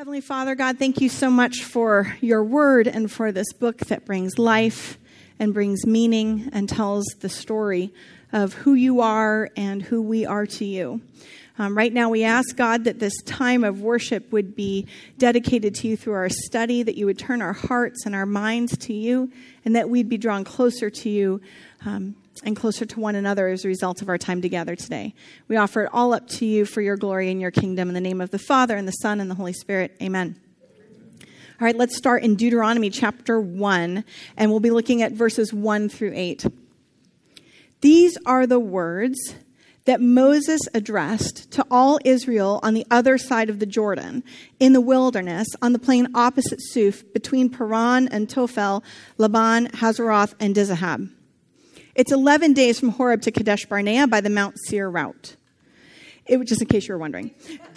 Heavenly 0.00 0.22
Father, 0.22 0.54
God, 0.54 0.78
thank 0.78 1.02
you 1.02 1.10
so 1.10 1.28
much 1.28 1.62
for 1.62 2.16
your 2.22 2.42
word 2.42 2.88
and 2.88 3.12
for 3.12 3.32
this 3.32 3.52
book 3.52 3.76
that 3.88 4.06
brings 4.06 4.38
life 4.38 4.96
and 5.40 5.54
brings 5.54 5.86
meaning 5.86 6.50
and 6.52 6.68
tells 6.68 7.04
the 7.18 7.28
story 7.28 7.92
of 8.32 8.52
who 8.52 8.74
you 8.74 9.00
are 9.00 9.50
and 9.56 9.82
who 9.82 10.00
we 10.00 10.24
are 10.24 10.46
to 10.46 10.64
you. 10.64 11.00
Um, 11.58 11.76
right 11.76 11.92
now, 11.92 12.08
we 12.08 12.24
ask 12.24 12.56
God 12.56 12.84
that 12.84 13.00
this 13.00 13.20
time 13.22 13.64
of 13.64 13.82
worship 13.82 14.32
would 14.32 14.54
be 14.54 14.86
dedicated 15.18 15.74
to 15.76 15.88
you 15.88 15.96
through 15.96 16.14
our 16.14 16.28
study, 16.28 16.82
that 16.82 16.96
you 16.96 17.06
would 17.06 17.18
turn 17.18 17.42
our 17.42 17.52
hearts 17.52 18.06
and 18.06 18.14
our 18.14 18.24
minds 18.24 18.76
to 18.78 18.94
you, 18.94 19.30
and 19.64 19.76
that 19.76 19.90
we'd 19.90 20.08
be 20.08 20.16
drawn 20.16 20.44
closer 20.44 20.88
to 20.88 21.10
you 21.10 21.40
um, 21.84 22.14
and 22.44 22.56
closer 22.56 22.86
to 22.86 23.00
one 23.00 23.14
another 23.14 23.48
as 23.48 23.64
a 23.64 23.68
result 23.68 24.00
of 24.00 24.08
our 24.08 24.16
time 24.16 24.40
together 24.40 24.74
today. 24.74 25.12
We 25.48 25.56
offer 25.56 25.84
it 25.84 25.90
all 25.92 26.14
up 26.14 26.28
to 26.28 26.46
you 26.46 26.64
for 26.64 26.80
your 26.80 26.96
glory 26.96 27.30
and 27.30 27.40
your 27.40 27.50
kingdom. 27.50 27.88
In 27.88 27.94
the 27.94 28.00
name 28.00 28.22
of 28.22 28.30
the 28.30 28.38
Father, 28.38 28.76
and 28.76 28.88
the 28.88 28.92
Son, 28.92 29.20
and 29.20 29.30
the 29.30 29.34
Holy 29.34 29.52
Spirit. 29.52 29.96
Amen. 30.00 30.49
All 31.60 31.66
right, 31.66 31.76
let's 31.76 31.94
start 31.94 32.22
in 32.22 32.36
Deuteronomy 32.36 32.88
chapter 32.88 33.38
1, 33.38 34.02
and 34.38 34.50
we'll 34.50 34.60
be 34.60 34.70
looking 34.70 35.02
at 35.02 35.12
verses 35.12 35.52
1 35.52 35.90
through 35.90 36.12
8. 36.14 36.46
These 37.82 38.16
are 38.24 38.46
the 38.46 38.58
words 38.58 39.34
that 39.84 40.00
Moses 40.00 40.62
addressed 40.72 41.50
to 41.50 41.66
all 41.70 41.98
Israel 42.02 42.60
on 42.62 42.72
the 42.72 42.86
other 42.90 43.18
side 43.18 43.50
of 43.50 43.58
the 43.58 43.66
Jordan, 43.66 44.24
in 44.58 44.72
the 44.72 44.80
wilderness, 44.80 45.48
on 45.60 45.74
the 45.74 45.78
plain 45.78 46.08
opposite 46.14 46.60
Suph, 46.62 47.04
between 47.12 47.50
Paran 47.50 48.08
and 48.08 48.26
Tophel, 48.26 48.82
Laban, 49.18 49.66
Hazeroth, 49.66 50.32
and 50.40 50.54
Dizahab. 50.54 51.10
It's 51.94 52.10
11 52.10 52.54
days 52.54 52.80
from 52.80 52.88
Horeb 52.88 53.20
to 53.20 53.30
Kadesh 53.30 53.66
Barnea 53.66 54.06
by 54.06 54.22
the 54.22 54.30
Mount 54.30 54.56
Seir 54.66 54.88
route. 54.88 55.36
It, 56.30 56.38
just 56.46 56.60
in 56.60 56.68
case 56.68 56.86
you 56.86 56.94
were 56.94 56.98
wondering. 56.98 57.32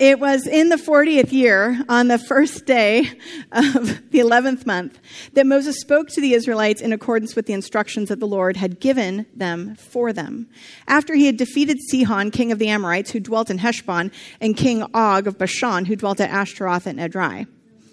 it 0.00 0.18
was 0.18 0.46
in 0.46 0.70
the 0.70 0.76
40th 0.76 1.30
year, 1.30 1.78
on 1.90 2.08
the 2.08 2.18
first 2.18 2.64
day 2.64 3.00
of 3.52 4.10
the 4.10 4.18
11th 4.18 4.64
month, 4.64 4.98
that 5.34 5.46
Moses 5.46 5.78
spoke 5.78 6.08
to 6.08 6.20
the 6.22 6.32
Israelites 6.32 6.80
in 6.80 6.94
accordance 6.94 7.36
with 7.36 7.44
the 7.44 7.52
instructions 7.52 8.08
that 8.08 8.18
the 8.18 8.26
Lord 8.26 8.56
had 8.56 8.80
given 8.80 9.26
them 9.36 9.74
for 9.74 10.10
them. 10.10 10.48
After 10.88 11.14
he 11.14 11.26
had 11.26 11.36
defeated 11.36 11.76
Sihon, 11.90 12.30
king 12.30 12.50
of 12.50 12.58
the 12.58 12.68
Amorites, 12.68 13.10
who 13.10 13.20
dwelt 13.20 13.50
in 13.50 13.58
Heshbon, 13.58 14.10
and 14.40 14.56
King 14.56 14.86
Og 14.94 15.26
of 15.26 15.36
Bashan, 15.36 15.84
who 15.84 15.94
dwelt 15.94 16.18
at 16.18 16.30
Ashtaroth 16.30 16.86
and 16.86 16.98
Edrei. 16.98 17.46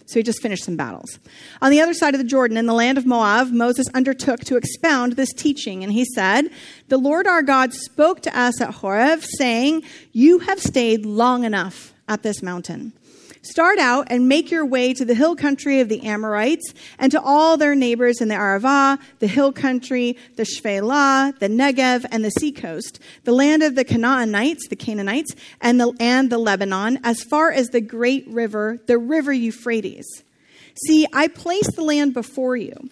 So 0.09 0.19
he 0.19 0.23
just 0.23 0.41
finished 0.41 0.63
some 0.63 0.75
battles. 0.75 1.19
On 1.61 1.69
the 1.69 1.79
other 1.81 1.93
side 1.93 2.15
of 2.15 2.19
the 2.19 2.25
Jordan, 2.25 2.57
in 2.57 2.65
the 2.65 2.73
land 2.73 2.97
of 2.97 3.05
Moab, 3.05 3.51
Moses 3.51 3.87
undertook 3.93 4.39
to 4.41 4.57
expound 4.57 5.13
this 5.13 5.31
teaching. 5.31 5.83
And 5.83 5.93
he 5.93 6.03
said, 6.03 6.49
The 6.87 6.97
Lord 6.97 7.27
our 7.27 7.43
God 7.43 7.73
spoke 7.73 8.21
to 8.21 8.37
us 8.37 8.59
at 8.59 8.73
Horeb, 8.75 9.21
saying, 9.23 9.83
You 10.11 10.39
have 10.39 10.59
stayed 10.59 11.05
long 11.05 11.43
enough 11.43 11.93
at 12.07 12.23
this 12.23 12.41
mountain. 12.41 12.93
Start 13.41 13.79
out 13.79 14.07
and 14.09 14.27
make 14.27 14.51
your 14.51 14.65
way 14.65 14.93
to 14.93 15.05
the 15.05 15.15
hill 15.15 15.35
country 15.35 15.79
of 15.79 15.87
the 15.87 16.03
Amorites 16.03 16.73
and 16.97 17.11
to 17.11 17.21
all 17.21 17.55
their 17.55 17.73
neighbors 17.73 18.19
in 18.19 18.27
the 18.27 18.35
Arava, 18.35 18.99
the 19.19 19.27
hill 19.27 19.53
country, 19.53 20.17
the 20.35 20.43
Shephelah, 20.43 21.39
the 21.39 21.47
Negev, 21.47 22.05
and 22.11 22.25
the 22.25 22.31
seacoast, 22.31 22.99
the 23.23 23.31
land 23.31 23.63
of 23.63 23.75
the 23.75 23.85
Canaanites, 23.85 24.67
the 24.67 24.75
Canaanites, 24.75 25.35
and 25.61 25.79
the, 25.79 25.93
and 26.01 26.29
the 26.29 26.37
Lebanon, 26.37 26.99
as 27.03 27.23
far 27.23 27.51
as 27.51 27.69
the 27.69 27.81
great 27.81 28.27
river, 28.27 28.79
the 28.87 28.97
river 28.97 29.31
Euphrates. 29.31 30.05
See, 30.85 31.07
I 31.13 31.29
place 31.29 31.71
the 31.75 31.83
land 31.83 32.13
before 32.13 32.57
you. 32.57 32.89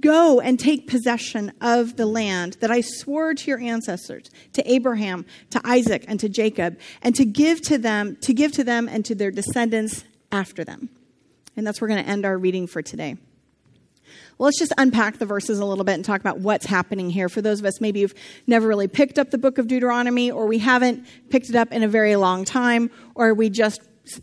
Go 0.00 0.40
and 0.40 0.58
take 0.58 0.86
possession 0.86 1.52
of 1.60 1.96
the 1.96 2.06
land 2.06 2.58
that 2.60 2.70
I 2.70 2.82
swore 2.82 3.34
to 3.34 3.50
your 3.50 3.58
ancestors, 3.60 4.30
to 4.52 4.70
Abraham, 4.70 5.24
to 5.50 5.60
Isaac, 5.64 6.04
and 6.06 6.20
to 6.20 6.28
Jacob, 6.28 6.78
and 7.02 7.14
to 7.14 7.24
give 7.24 7.62
to 7.62 7.78
them, 7.78 8.16
to 8.22 8.34
give 8.34 8.52
to 8.52 8.64
them 8.64 8.88
and 8.88 9.04
to 9.06 9.14
their 9.14 9.30
descendants 9.30 10.04
after 10.30 10.64
them. 10.64 10.90
And 11.56 11.66
that's 11.66 11.80
where 11.80 11.88
we're 11.88 11.94
going 11.94 12.04
to 12.04 12.10
end 12.10 12.26
our 12.26 12.36
reading 12.36 12.66
for 12.66 12.82
today. 12.82 13.16
Well, 14.38 14.44
let's 14.44 14.58
just 14.58 14.74
unpack 14.76 15.16
the 15.16 15.24
verses 15.24 15.58
a 15.58 15.64
little 15.64 15.84
bit 15.84 15.94
and 15.94 16.04
talk 16.04 16.20
about 16.20 16.40
what's 16.40 16.66
happening 16.66 17.08
here. 17.08 17.30
For 17.30 17.40
those 17.40 17.60
of 17.60 17.66
us 17.66 17.80
maybe 17.80 18.00
you've 18.00 18.14
never 18.46 18.68
really 18.68 18.88
picked 18.88 19.18
up 19.18 19.30
the 19.30 19.38
book 19.38 19.56
of 19.56 19.66
Deuteronomy, 19.66 20.30
or 20.30 20.46
we 20.46 20.58
haven't 20.58 21.06
picked 21.30 21.48
it 21.48 21.56
up 21.56 21.72
in 21.72 21.82
a 21.82 21.88
very 21.88 22.16
long 22.16 22.44
time, 22.44 22.90
or 23.14 23.32
we 23.32 23.48
just 23.48 23.80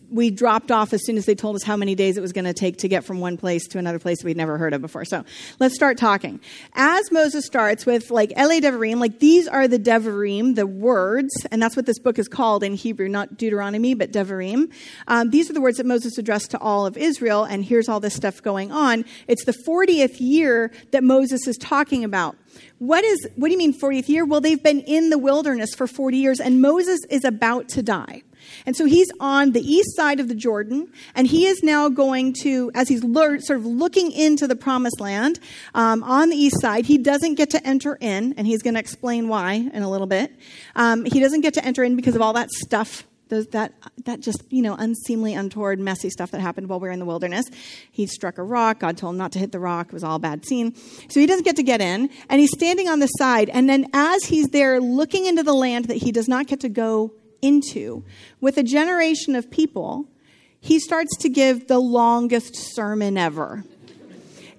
we 0.09 0.31
dropped 0.31 0.71
off 0.71 0.93
as 0.93 1.05
soon 1.05 1.17
as 1.17 1.25
they 1.25 1.35
told 1.35 1.55
us 1.55 1.63
how 1.63 1.75
many 1.75 1.95
days 1.95 2.17
it 2.17 2.21
was 2.21 2.33
going 2.33 2.45
to 2.45 2.53
take 2.53 2.77
to 2.77 2.87
get 2.87 3.03
from 3.03 3.19
one 3.19 3.37
place 3.37 3.67
to 3.67 3.77
another 3.77 3.99
place 3.99 4.23
we'd 4.23 4.37
never 4.37 4.57
heard 4.57 4.73
of 4.73 4.81
before. 4.81 5.05
So 5.05 5.23
let's 5.59 5.75
start 5.75 5.97
talking. 5.97 6.39
As 6.73 7.11
Moses 7.11 7.45
starts 7.45 7.85
with 7.85 8.11
like 8.11 8.31
Ele 8.35 8.61
Devarim, 8.61 8.99
like 8.99 9.19
these 9.19 9.47
are 9.47 9.67
the 9.67 9.79
Devarim, 9.79 10.55
the 10.55 10.67
words, 10.67 11.33
and 11.51 11.61
that's 11.61 11.75
what 11.75 11.85
this 11.85 11.99
book 11.99 12.17
is 12.19 12.27
called 12.27 12.63
in 12.63 12.73
Hebrew, 12.75 13.09
not 13.09 13.37
Deuteronomy, 13.37 13.93
but 13.93 14.11
Devarim. 14.11 14.71
Um, 15.07 15.29
these 15.29 15.49
are 15.49 15.53
the 15.53 15.61
words 15.61 15.77
that 15.77 15.85
Moses 15.85 16.17
addressed 16.17 16.51
to 16.51 16.59
all 16.59 16.85
of 16.85 16.97
Israel, 16.97 17.43
and 17.43 17.65
here's 17.65 17.89
all 17.89 17.99
this 17.99 18.13
stuff 18.13 18.41
going 18.41 18.71
on. 18.71 19.05
It's 19.27 19.45
the 19.45 19.53
40th 19.53 20.19
year 20.19 20.71
that 20.91 21.03
Moses 21.03 21.47
is 21.47 21.57
talking 21.57 22.03
about. 22.03 22.37
What 22.79 23.03
is 23.03 23.27
what 23.35 23.47
do 23.47 23.51
you 23.53 23.57
mean 23.57 23.73
40th 23.73 24.09
year? 24.09 24.25
Well, 24.25 24.41
they've 24.41 24.61
been 24.61 24.81
in 24.81 25.09
the 25.09 25.17
wilderness 25.17 25.73
for 25.73 25.87
40 25.87 26.17
years 26.17 26.39
and 26.39 26.61
Moses 26.61 26.99
is 27.09 27.23
about 27.23 27.69
to 27.69 27.81
die. 27.81 28.23
And 28.65 28.75
so 28.75 28.85
he's 28.85 29.11
on 29.19 29.51
the 29.51 29.61
east 29.61 29.95
side 29.95 30.19
of 30.19 30.27
the 30.27 30.35
Jordan, 30.35 30.91
and 31.15 31.27
he 31.27 31.45
is 31.45 31.63
now 31.63 31.89
going 31.89 32.33
to, 32.41 32.71
as 32.73 32.89
he's 32.89 33.01
sort 33.01 33.51
of 33.51 33.65
looking 33.65 34.11
into 34.11 34.47
the 34.47 34.55
promised 34.55 34.99
land 34.99 35.39
um, 35.73 36.03
on 36.03 36.29
the 36.29 36.35
east 36.35 36.61
side, 36.61 36.85
he 36.85 36.97
doesn't 36.97 37.35
get 37.35 37.49
to 37.51 37.65
enter 37.65 37.97
in, 37.99 38.33
and 38.37 38.47
he's 38.47 38.61
going 38.61 38.73
to 38.73 38.79
explain 38.79 39.27
why 39.27 39.53
in 39.53 39.83
a 39.83 39.89
little 39.89 40.07
bit. 40.07 40.31
Um, 40.75 41.05
he 41.05 41.19
doesn't 41.19 41.41
get 41.41 41.53
to 41.55 41.65
enter 41.65 41.83
in 41.83 41.95
because 41.95 42.15
of 42.15 42.21
all 42.21 42.33
that 42.33 42.51
stuff 42.51 43.05
that 43.41 43.73
that 44.05 44.19
just 44.19 44.43
you 44.49 44.61
know 44.61 44.75
unseemly, 44.77 45.33
untoward, 45.33 45.79
messy 45.79 46.09
stuff 46.09 46.31
that 46.31 46.41
happened 46.41 46.69
while 46.69 46.79
we 46.79 46.87
were 46.87 46.93
in 46.93 46.99
the 46.99 47.05
wilderness. 47.05 47.45
He 47.91 48.05
struck 48.05 48.37
a 48.37 48.43
rock. 48.43 48.79
God 48.79 48.97
told 48.97 49.13
him 49.13 49.17
not 49.17 49.31
to 49.33 49.39
hit 49.39 49.51
the 49.51 49.59
rock. 49.59 49.87
It 49.87 49.93
was 49.93 50.03
all 50.03 50.15
a 50.17 50.19
bad 50.19 50.45
scene. 50.45 50.75
So 51.09 51.19
he 51.19 51.25
doesn't 51.25 51.43
get 51.43 51.55
to 51.55 51.63
get 51.63 51.81
in, 51.81 52.09
and 52.29 52.39
he's 52.39 52.51
standing 52.51 52.87
on 52.87 52.99
the 52.99 53.07
side. 53.07 53.49
And 53.49 53.67
then 53.67 53.87
as 53.93 54.25
he's 54.25 54.47
there 54.47 54.79
looking 54.79 55.25
into 55.25 55.43
the 55.43 55.53
land 55.53 55.85
that 55.85 55.97
he 55.97 56.11
does 56.11 56.27
not 56.27 56.47
get 56.47 56.59
to 56.61 56.69
go 56.69 57.13
into 57.43 58.03
with 58.41 58.57
a 58.57 58.63
generation 58.63 59.35
of 59.35 59.51
people, 59.51 60.07
he 60.59 60.79
starts 60.79 61.17
to 61.17 61.29
give 61.29 61.67
the 61.67 61.79
longest 61.79 62.55
sermon 62.55 63.17
ever. 63.17 63.63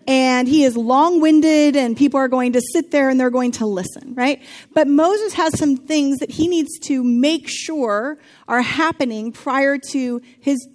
And 0.06 0.46
he 0.46 0.64
is 0.64 0.76
long 0.76 1.22
winded, 1.22 1.76
and 1.76 1.96
people 1.96 2.20
are 2.20 2.28
going 2.28 2.52
to 2.52 2.60
sit 2.60 2.90
there 2.90 3.08
and 3.08 3.18
they're 3.18 3.30
going 3.30 3.52
to 3.52 3.66
listen, 3.66 4.14
right? 4.14 4.42
But 4.74 4.86
Moses 4.86 5.32
has 5.32 5.58
some 5.58 5.78
things 5.78 6.18
that 6.18 6.30
he 6.30 6.46
needs 6.46 6.78
to 6.80 7.02
make 7.02 7.48
sure 7.48 8.18
are 8.46 8.60
happening 8.60 9.32
prior 9.32 9.78
to 9.92 10.20
his, 10.40 10.68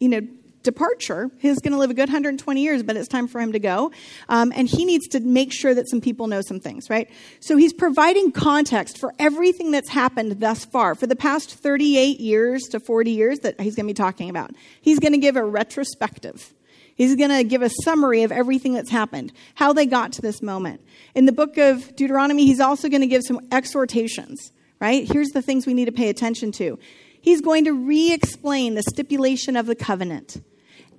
you 0.00 0.10
know, 0.10 0.20
departure. 0.68 1.30
He's 1.38 1.60
going 1.60 1.72
to 1.72 1.78
live 1.78 1.90
a 1.90 1.94
good 1.94 2.10
120 2.10 2.62
years, 2.62 2.82
but 2.82 2.94
it's 2.94 3.08
time 3.08 3.26
for 3.26 3.40
him 3.40 3.52
to 3.52 3.58
go. 3.58 3.90
Um, 4.28 4.52
and 4.54 4.68
he 4.68 4.84
needs 4.84 5.08
to 5.08 5.20
make 5.20 5.50
sure 5.50 5.74
that 5.74 5.88
some 5.88 6.02
people 6.02 6.26
know 6.26 6.42
some 6.42 6.60
things, 6.60 6.90
right? 6.90 7.08
So 7.40 7.56
he's 7.56 7.72
providing 7.72 8.32
context 8.32 8.98
for 8.98 9.14
everything 9.18 9.70
that's 9.70 9.88
happened 9.88 10.40
thus 10.40 10.66
far 10.66 10.94
for 10.94 11.06
the 11.06 11.16
past 11.16 11.54
38 11.54 12.20
years 12.20 12.64
to 12.64 12.80
40 12.80 13.10
years 13.10 13.38
that 13.40 13.58
he's 13.58 13.74
going 13.74 13.86
to 13.86 13.90
be 13.90 13.94
talking 13.94 14.28
about. 14.28 14.50
He's 14.82 14.98
going 14.98 15.12
to 15.12 15.18
give 15.18 15.36
a 15.36 15.44
retrospective. 15.44 16.52
He's 16.94 17.16
going 17.16 17.30
to 17.30 17.44
give 17.44 17.62
a 17.62 17.70
summary 17.82 18.24
of 18.24 18.32
everything 18.32 18.74
that's 18.74 18.90
happened, 18.90 19.32
how 19.54 19.72
they 19.72 19.86
got 19.86 20.12
to 20.14 20.20
this 20.20 20.42
moment. 20.42 20.82
In 21.14 21.24
the 21.24 21.32
book 21.32 21.56
of 21.56 21.96
Deuteronomy, 21.96 22.44
he's 22.44 22.60
also 22.60 22.90
going 22.90 23.00
to 23.00 23.06
give 23.06 23.22
some 23.22 23.40
exhortations, 23.50 24.52
right? 24.80 25.10
Here's 25.10 25.30
the 25.30 25.40
things 25.40 25.66
we 25.66 25.74
need 25.74 25.86
to 25.86 25.92
pay 25.92 26.10
attention 26.10 26.52
to. 26.52 26.78
He's 27.20 27.40
going 27.40 27.64
to 27.64 27.72
re 27.72 28.12
explain 28.12 28.74
the 28.74 28.82
stipulation 28.82 29.56
of 29.56 29.66
the 29.66 29.74
covenant 29.74 30.42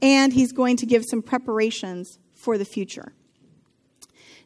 and 0.02 0.34
he's 0.34 0.52
going 0.52 0.78
to 0.78 0.86
give 0.86 1.06
some 1.06 1.22
preparations 1.22 2.20
for 2.34 2.58
the 2.58 2.66
future. 2.66 3.14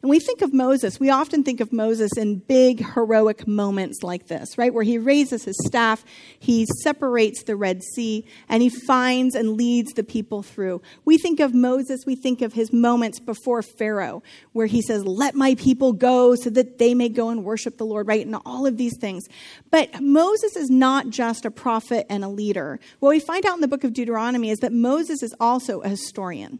And 0.03 0.09
we 0.09 0.19
think 0.19 0.41
of 0.41 0.53
Moses, 0.53 0.99
we 0.99 1.09
often 1.09 1.45
think 1.45 1.61
of 1.61 1.71
Moses 1.71 2.11
in 2.17 2.39
big 2.39 2.85
heroic 2.93 3.47
moments 3.47 4.03
like 4.03 4.27
this, 4.27 4.57
right? 4.57 4.73
Where 4.73 4.83
he 4.83 4.97
raises 4.97 5.45
his 5.45 5.55
staff, 5.65 6.03
he 6.37 6.67
separates 6.81 7.43
the 7.43 7.55
Red 7.55 7.81
Sea, 7.81 8.25
and 8.49 8.61
he 8.61 8.67
finds 8.67 9.33
and 9.33 9.53
leads 9.53 9.93
the 9.93 10.03
people 10.03 10.43
through. 10.43 10.81
We 11.05 11.17
think 11.17 11.39
of 11.39 11.53
Moses, 11.53 12.03
we 12.05 12.17
think 12.17 12.41
of 12.41 12.51
his 12.51 12.73
moments 12.73 13.21
before 13.21 13.61
Pharaoh, 13.61 14.23
where 14.51 14.65
he 14.65 14.81
says, 14.81 15.05
Let 15.05 15.35
my 15.35 15.55
people 15.55 15.93
go 15.93 16.35
so 16.35 16.49
that 16.49 16.79
they 16.79 16.93
may 16.93 17.07
go 17.07 17.29
and 17.29 17.45
worship 17.45 17.77
the 17.77 17.85
Lord, 17.85 18.05
right? 18.05 18.25
And 18.25 18.35
all 18.45 18.65
of 18.65 18.75
these 18.75 18.97
things. 18.99 19.23
But 19.71 20.01
Moses 20.01 20.57
is 20.57 20.69
not 20.69 21.11
just 21.11 21.45
a 21.45 21.51
prophet 21.51 22.07
and 22.09 22.25
a 22.25 22.29
leader. 22.29 22.81
What 22.99 23.11
we 23.11 23.21
find 23.21 23.45
out 23.45 23.55
in 23.55 23.61
the 23.61 23.69
book 23.69 23.85
of 23.85 23.93
Deuteronomy 23.93 24.49
is 24.49 24.59
that 24.59 24.73
Moses 24.73 25.23
is 25.23 25.33
also 25.39 25.79
a 25.79 25.87
historian. 25.87 26.59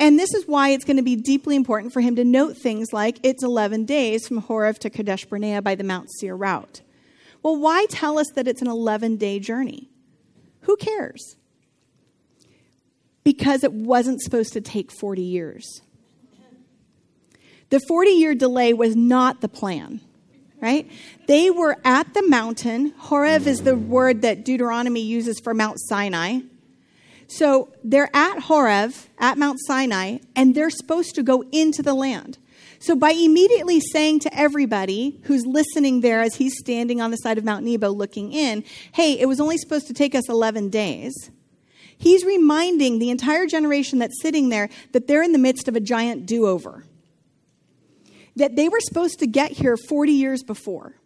And 0.00 0.18
this 0.18 0.32
is 0.32 0.48
why 0.48 0.70
it's 0.70 0.86
going 0.86 0.96
to 0.96 1.02
be 1.02 1.14
deeply 1.14 1.54
important 1.54 1.92
for 1.92 2.00
him 2.00 2.16
to 2.16 2.24
note 2.24 2.56
things 2.56 2.90
like 2.90 3.18
it's 3.22 3.44
11 3.44 3.84
days 3.84 4.26
from 4.26 4.38
Horeb 4.38 4.78
to 4.78 4.88
Kadesh 4.88 5.26
Barnea 5.26 5.60
by 5.60 5.74
the 5.74 5.84
Mount 5.84 6.10
Seir 6.10 6.34
route. 6.34 6.80
Well, 7.42 7.56
why 7.56 7.84
tell 7.90 8.18
us 8.18 8.26
that 8.34 8.48
it's 8.48 8.62
an 8.62 8.68
11 8.68 9.16
day 9.16 9.38
journey? 9.38 9.90
Who 10.62 10.76
cares? 10.76 11.36
Because 13.24 13.62
it 13.62 13.74
wasn't 13.74 14.22
supposed 14.22 14.54
to 14.54 14.62
take 14.62 14.90
40 14.90 15.20
years. 15.20 15.82
The 17.68 17.80
40 17.86 18.10
year 18.10 18.34
delay 18.34 18.72
was 18.72 18.96
not 18.96 19.42
the 19.42 19.48
plan, 19.48 20.00
right? 20.62 20.90
They 21.28 21.50
were 21.50 21.76
at 21.84 22.14
the 22.14 22.26
mountain. 22.26 22.94
Horeb 22.96 23.46
is 23.46 23.62
the 23.62 23.76
word 23.76 24.22
that 24.22 24.46
Deuteronomy 24.46 25.02
uses 25.02 25.38
for 25.44 25.52
Mount 25.52 25.76
Sinai. 25.78 26.40
So 27.30 27.68
they're 27.84 28.10
at 28.12 28.40
Horeb, 28.40 28.92
at 29.16 29.38
Mount 29.38 29.60
Sinai, 29.64 30.18
and 30.34 30.52
they're 30.52 30.68
supposed 30.68 31.14
to 31.14 31.22
go 31.22 31.44
into 31.52 31.80
the 31.80 31.94
land. 31.94 32.38
So 32.80 32.96
by 32.96 33.10
immediately 33.12 33.78
saying 33.78 34.20
to 34.20 34.36
everybody 34.36 35.20
who's 35.24 35.46
listening 35.46 36.00
there 36.00 36.22
as 36.22 36.34
he's 36.34 36.58
standing 36.58 37.00
on 37.00 37.12
the 37.12 37.16
side 37.18 37.38
of 37.38 37.44
Mount 37.44 37.64
Nebo 37.64 37.90
looking 37.90 38.32
in, 38.32 38.64
hey, 38.92 39.12
it 39.12 39.26
was 39.26 39.40
only 39.40 39.58
supposed 39.58 39.86
to 39.86 39.94
take 39.94 40.16
us 40.16 40.28
11 40.28 40.70
days, 40.70 41.30
he's 41.96 42.24
reminding 42.24 42.98
the 42.98 43.10
entire 43.10 43.46
generation 43.46 44.00
that's 44.00 44.20
sitting 44.20 44.48
there 44.48 44.68
that 44.90 45.06
they're 45.06 45.22
in 45.22 45.30
the 45.30 45.38
midst 45.38 45.68
of 45.68 45.76
a 45.76 45.80
giant 45.80 46.26
do 46.26 46.48
over. 46.48 46.84
That 48.34 48.56
they 48.56 48.68
were 48.68 48.80
supposed 48.80 49.20
to 49.20 49.28
get 49.28 49.52
here 49.52 49.76
40 49.76 50.10
years 50.10 50.42
before 50.42 50.96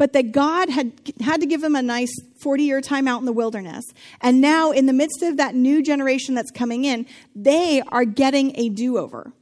but 0.00 0.14
that 0.14 0.32
God 0.32 0.70
had 0.70 0.92
had 1.20 1.42
to 1.42 1.46
give 1.46 1.60
them 1.60 1.76
a 1.76 1.82
nice 1.82 2.10
40 2.40 2.62
year 2.62 2.80
time 2.80 3.06
out 3.06 3.20
in 3.20 3.26
the 3.26 3.34
wilderness. 3.34 3.84
And 4.22 4.40
now, 4.40 4.70
in 4.70 4.86
the 4.86 4.94
midst 4.94 5.20
of 5.20 5.36
that 5.36 5.54
new 5.54 5.82
generation 5.82 6.34
that's 6.34 6.50
coming 6.50 6.86
in, 6.86 7.04
they 7.36 7.82
are 7.82 8.06
getting 8.06 8.58
a 8.58 8.70
do 8.70 8.96
over. 8.96 9.34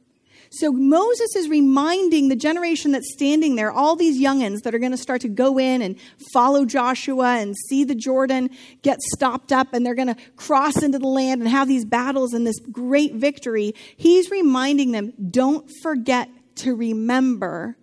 So 0.49 0.73
Moses 0.73 1.33
is 1.37 1.47
reminding 1.47 2.27
the 2.27 2.35
generation 2.35 2.91
that's 2.91 3.09
standing 3.13 3.55
there, 3.55 3.71
all 3.71 3.95
these 3.95 4.21
youngins 4.21 4.63
that 4.63 4.75
are 4.75 4.79
going 4.79 4.91
to 4.91 4.97
start 4.97 5.21
to 5.21 5.29
go 5.29 5.57
in 5.57 5.81
and 5.81 5.95
follow 6.33 6.65
Joshua 6.65 7.37
and 7.37 7.55
see 7.69 7.85
the 7.85 7.95
Jordan 7.95 8.49
get 8.81 8.99
stopped 9.13 9.53
up 9.53 9.73
and 9.73 9.85
they're 9.85 9.95
going 9.95 10.13
to 10.13 10.17
cross 10.35 10.83
into 10.83 10.99
the 10.99 11.07
land 11.07 11.41
and 11.41 11.49
have 11.49 11.69
these 11.69 11.85
battles 11.85 12.33
and 12.33 12.45
this 12.45 12.59
great 12.69 13.13
victory. 13.13 13.73
He's 13.95 14.29
reminding 14.29 14.91
them, 14.91 15.13
don't 15.31 15.71
forget 15.81 16.29
to 16.55 16.75
remember 16.75 17.77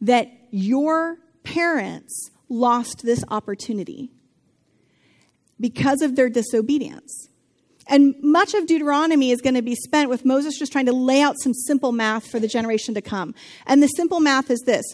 that 0.00 0.30
your 0.50 1.18
parents 1.44 2.30
lost 2.48 3.02
this 3.04 3.24
opportunity 3.28 4.10
because 5.60 6.02
of 6.02 6.16
their 6.16 6.28
disobedience. 6.28 7.28
And 7.86 8.14
much 8.22 8.54
of 8.54 8.66
Deuteronomy 8.66 9.30
is 9.30 9.40
going 9.40 9.54
to 9.54 9.62
be 9.62 9.74
spent 9.74 10.08
with 10.08 10.24
Moses 10.24 10.58
just 10.58 10.72
trying 10.72 10.86
to 10.86 10.92
lay 10.92 11.20
out 11.20 11.36
some 11.38 11.52
simple 11.52 11.92
math 11.92 12.26
for 12.26 12.40
the 12.40 12.48
generation 12.48 12.94
to 12.94 13.02
come. 13.02 13.34
And 13.66 13.82
the 13.82 13.88
simple 13.88 14.20
math 14.20 14.50
is 14.50 14.60
this 14.66 14.84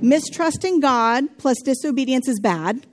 mistrusting 0.00 0.80
God 0.80 1.38
plus 1.38 1.60
disobedience 1.62 2.28
is 2.28 2.40
bad, 2.40 2.86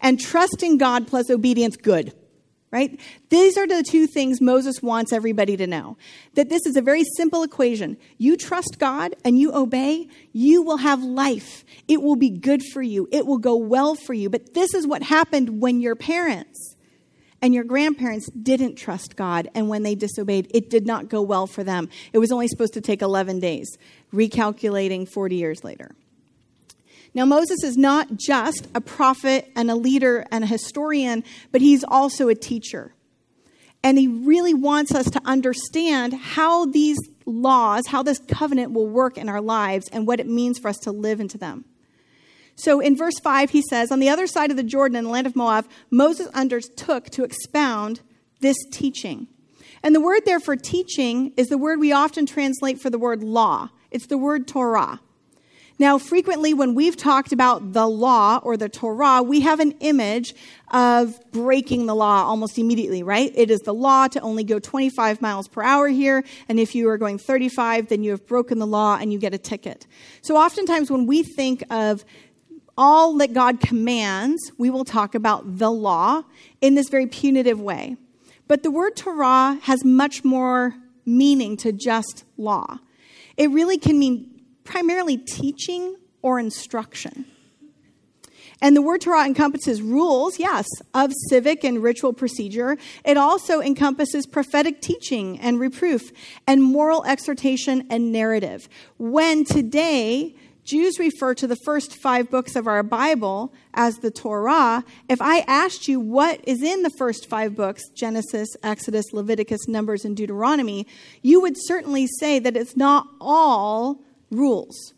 and 0.00 0.20
trusting 0.20 0.78
God 0.78 1.06
plus 1.06 1.30
obedience 1.30 1.76
good 1.76 2.12
right? 2.74 2.98
These 3.30 3.56
are 3.56 3.68
the 3.68 3.84
two 3.84 4.08
things 4.08 4.40
Moses 4.40 4.82
wants 4.82 5.12
everybody 5.12 5.56
to 5.56 5.66
know. 5.66 5.96
That 6.34 6.48
this 6.48 6.66
is 6.66 6.76
a 6.76 6.82
very 6.82 7.04
simple 7.16 7.44
equation. 7.44 7.96
You 8.18 8.36
trust 8.36 8.80
God 8.80 9.14
and 9.24 9.38
you 9.38 9.54
obey, 9.54 10.08
you 10.32 10.60
will 10.60 10.78
have 10.78 11.00
life. 11.00 11.64
It 11.86 12.02
will 12.02 12.16
be 12.16 12.30
good 12.30 12.64
for 12.64 12.82
you. 12.82 13.08
It 13.12 13.26
will 13.26 13.38
go 13.38 13.54
well 13.54 13.94
for 13.94 14.12
you. 14.12 14.28
But 14.28 14.54
this 14.54 14.74
is 14.74 14.88
what 14.88 15.04
happened 15.04 15.60
when 15.60 15.80
your 15.80 15.94
parents 15.94 16.74
and 17.40 17.54
your 17.54 17.62
grandparents 17.62 18.28
didn't 18.30 18.74
trust 18.74 19.14
God 19.14 19.48
and 19.54 19.68
when 19.68 19.84
they 19.84 19.94
disobeyed, 19.94 20.50
it 20.52 20.68
did 20.68 20.84
not 20.84 21.08
go 21.08 21.22
well 21.22 21.46
for 21.46 21.62
them. 21.62 21.88
It 22.12 22.18
was 22.18 22.32
only 22.32 22.48
supposed 22.48 22.74
to 22.74 22.80
take 22.80 23.02
11 23.02 23.38
days, 23.38 23.78
recalculating 24.12 25.08
40 25.08 25.36
years 25.36 25.62
later. 25.62 25.94
Now, 27.14 27.24
Moses 27.24 27.62
is 27.62 27.76
not 27.76 28.16
just 28.16 28.66
a 28.74 28.80
prophet 28.80 29.50
and 29.54 29.70
a 29.70 29.76
leader 29.76 30.26
and 30.32 30.42
a 30.42 30.48
historian, 30.48 31.22
but 31.52 31.60
he's 31.60 31.84
also 31.84 32.28
a 32.28 32.34
teacher. 32.34 32.92
And 33.84 33.98
he 33.98 34.08
really 34.08 34.54
wants 34.54 34.94
us 34.94 35.08
to 35.10 35.20
understand 35.24 36.14
how 36.14 36.64
these 36.64 36.98
laws, 37.26 37.86
how 37.86 38.02
this 38.02 38.18
covenant 38.18 38.72
will 38.72 38.88
work 38.88 39.16
in 39.16 39.28
our 39.28 39.40
lives, 39.40 39.88
and 39.92 40.06
what 40.06 40.18
it 40.18 40.26
means 40.26 40.58
for 40.58 40.68
us 40.68 40.78
to 40.78 40.90
live 40.90 41.20
into 41.20 41.38
them. 41.38 41.66
So 42.56 42.80
in 42.80 42.96
verse 42.96 43.18
5, 43.18 43.50
he 43.50 43.62
says, 43.62 43.92
On 43.92 44.00
the 44.00 44.08
other 44.08 44.26
side 44.26 44.50
of 44.50 44.56
the 44.56 44.62
Jordan 44.62 44.96
in 44.96 45.04
the 45.04 45.10
land 45.10 45.26
of 45.26 45.36
Moab, 45.36 45.68
Moses 45.90 46.28
undertook 46.28 47.10
to 47.10 47.24
expound 47.24 48.00
this 48.40 48.56
teaching. 48.72 49.28
And 49.82 49.94
the 49.94 50.00
word 50.00 50.22
there 50.24 50.40
for 50.40 50.56
teaching 50.56 51.32
is 51.36 51.48
the 51.48 51.58
word 51.58 51.78
we 51.78 51.92
often 51.92 52.26
translate 52.26 52.80
for 52.80 52.90
the 52.90 52.98
word 52.98 53.22
law. 53.22 53.70
It's 53.90 54.06
the 54.06 54.18
word 54.18 54.48
Torah. 54.48 55.00
Now, 55.76 55.98
frequently 55.98 56.54
when 56.54 56.76
we've 56.76 56.96
talked 56.96 57.32
about 57.32 57.72
the 57.72 57.86
law 57.86 58.38
or 58.44 58.56
the 58.56 58.68
Torah, 58.68 59.22
we 59.22 59.40
have 59.40 59.58
an 59.58 59.72
image 59.80 60.32
of 60.72 61.18
breaking 61.32 61.86
the 61.86 61.96
law 61.96 62.22
almost 62.22 62.58
immediately, 62.58 63.02
right? 63.02 63.32
It 63.34 63.50
is 63.50 63.60
the 63.62 63.74
law 63.74 64.06
to 64.08 64.20
only 64.20 64.44
go 64.44 64.60
25 64.60 65.20
miles 65.20 65.48
per 65.48 65.64
hour 65.64 65.88
here, 65.88 66.22
and 66.48 66.60
if 66.60 66.76
you 66.76 66.88
are 66.90 66.96
going 66.96 67.18
35, 67.18 67.88
then 67.88 68.04
you 68.04 68.12
have 68.12 68.24
broken 68.24 68.60
the 68.60 68.66
law 68.66 68.96
and 69.00 69.12
you 69.12 69.18
get 69.18 69.34
a 69.34 69.38
ticket. 69.38 69.86
So 70.22 70.36
oftentimes 70.36 70.92
when 70.92 71.06
we 71.06 71.24
think 71.24 71.64
of 71.70 72.04
all 72.78 73.16
that 73.18 73.32
God 73.32 73.60
commands, 73.60 74.52
we 74.56 74.70
will 74.70 74.84
talk 74.84 75.16
about 75.16 75.58
the 75.58 75.70
law 75.70 76.22
in 76.60 76.76
this 76.76 76.88
very 76.88 77.08
punitive 77.08 77.60
way. 77.60 77.96
But 78.46 78.62
the 78.62 78.70
word 78.70 78.94
Torah 78.94 79.58
has 79.62 79.84
much 79.84 80.22
more 80.22 80.74
meaning 81.04 81.56
to 81.58 81.72
just 81.72 82.24
law. 82.36 82.78
It 83.36 83.50
really 83.50 83.78
can 83.78 83.98
mean 83.98 84.33
primarily 84.64 85.16
teaching 85.16 85.96
or 86.22 86.38
instruction. 86.38 87.26
And 88.60 88.74
the 88.74 88.82
word 88.82 89.02
Torah 89.02 89.26
encompasses 89.26 89.82
rules, 89.82 90.38
yes, 90.38 90.66
of 90.94 91.12
civic 91.28 91.64
and 91.64 91.82
ritual 91.82 92.12
procedure. 92.12 92.78
It 93.04 93.16
also 93.16 93.60
encompasses 93.60 94.26
prophetic 94.26 94.80
teaching 94.80 95.38
and 95.40 95.60
reproof, 95.60 96.12
and 96.46 96.62
moral 96.62 97.04
exhortation 97.04 97.86
and 97.90 98.10
narrative. 98.10 98.68
When 98.96 99.44
today 99.44 100.34
Jews 100.64 100.98
refer 100.98 101.34
to 101.34 101.46
the 101.46 101.56
first 101.56 101.94
five 101.96 102.30
books 102.30 102.56
of 102.56 102.66
our 102.66 102.82
Bible 102.82 103.52
as 103.74 103.98
the 103.98 104.10
Torah, 104.10 104.82
if 105.10 105.20
I 105.20 105.40
asked 105.40 105.86
you 105.88 106.00
what 106.00 106.40
is 106.48 106.62
in 106.62 106.82
the 106.82 106.90
first 106.96 107.28
five 107.28 107.54
books 107.54 107.82
Genesis, 107.90 108.48
Exodus, 108.62 109.12
Leviticus, 109.12 109.68
Numbers, 109.68 110.06
and 110.06 110.16
Deuteronomy 110.16 110.86
you 111.20 111.40
would 111.42 111.56
certainly 111.58 112.06
say 112.06 112.38
that 112.38 112.56
it's 112.56 112.78
not 112.78 113.06
all 113.20 114.00
rules. 114.36 114.94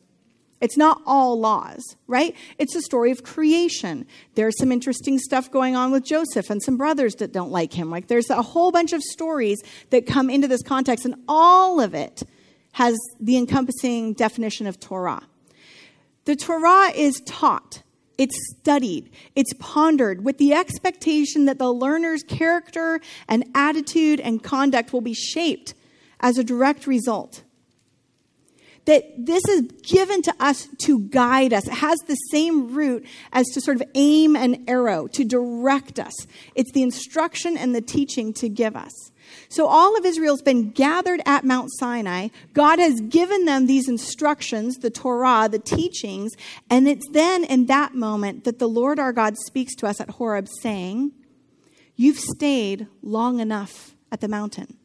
It's 0.60 0.76
not 0.76 1.02
all 1.04 1.38
laws, 1.38 1.96
right? 2.06 2.34
It's 2.58 2.74
a 2.74 2.80
story 2.80 3.10
of 3.10 3.22
creation. 3.22 4.06
There's 4.34 4.58
some 4.58 4.72
interesting 4.72 5.18
stuff 5.18 5.50
going 5.50 5.76
on 5.76 5.92
with 5.92 6.04
Joseph 6.04 6.48
and 6.48 6.62
some 6.62 6.78
brothers 6.78 7.16
that 7.16 7.32
don't 7.32 7.50
like 7.50 7.74
him. 7.74 7.90
Like 7.90 8.08
there's 8.08 8.30
a 8.30 8.40
whole 8.40 8.72
bunch 8.72 8.92
of 8.92 9.02
stories 9.02 9.62
that 9.90 10.06
come 10.06 10.30
into 10.30 10.48
this 10.48 10.62
context, 10.62 11.04
and 11.04 11.16
all 11.28 11.80
of 11.80 11.94
it 11.94 12.22
has 12.72 12.96
the 13.20 13.36
encompassing 13.36 14.14
definition 14.14 14.66
of 14.66 14.80
Torah. 14.80 15.22
The 16.24 16.36
Torah 16.36 16.90
is 16.94 17.20
taught, 17.26 17.82
it's 18.18 18.36
studied, 18.58 19.10
it's 19.34 19.52
pondered 19.58 20.24
with 20.24 20.38
the 20.38 20.54
expectation 20.54 21.44
that 21.44 21.58
the 21.58 21.72
learner's 21.72 22.22
character 22.22 23.00
and 23.28 23.44
attitude 23.54 24.20
and 24.20 24.42
conduct 24.42 24.92
will 24.92 25.02
be 25.02 25.14
shaped 25.14 25.74
as 26.20 26.38
a 26.38 26.44
direct 26.44 26.86
result 26.86 27.42
that 28.86 29.04
this 29.18 29.44
is 29.48 29.62
given 29.82 30.22
to 30.22 30.34
us 30.40 30.68
to 30.78 31.00
guide 31.00 31.52
us. 31.52 31.66
It 31.66 31.74
has 31.74 31.98
the 32.06 32.14
same 32.30 32.74
root 32.74 33.04
as 33.32 33.46
to 33.48 33.60
sort 33.60 33.80
of 33.80 33.88
aim 33.94 34.34
an 34.34 34.64
arrow, 34.66 35.06
to 35.08 35.24
direct 35.24 35.98
us. 35.98 36.14
It's 36.54 36.72
the 36.72 36.82
instruction 36.82 37.56
and 37.56 37.74
the 37.74 37.80
teaching 37.80 38.32
to 38.34 38.48
give 38.48 38.74
us. 38.74 38.92
So 39.48 39.66
all 39.66 39.96
of 39.96 40.06
Israel's 40.06 40.42
been 40.42 40.70
gathered 40.70 41.20
at 41.26 41.44
Mount 41.44 41.70
Sinai. 41.78 42.28
God 42.52 42.78
has 42.78 43.00
given 43.00 43.44
them 43.44 43.66
these 43.66 43.88
instructions, 43.88 44.76
the 44.76 44.90
Torah, 44.90 45.48
the 45.50 45.58
teachings, 45.58 46.32
and 46.70 46.88
it's 46.88 47.08
then 47.10 47.44
in 47.44 47.66
that 47.66 47.94
moment 47.94 48.44
that 48.44 48.60
the 48.60 48.68
Lord 48.68 48.98
our 49.00 49.12
God 49.12 49.36
speaks 49.36 49.74
to 49.76 49.86
us 49.86 50.00
at 50.00 50.10
Horeb 50.10 50.48
saying, 50.62 51.12
You've 51.96 52.18
stayed 52.18 52.86
long 53.02 53.40
enough 53.40 53.94
at 54.12 54.20
the 54.20 54.28
mountain 54.28 54.76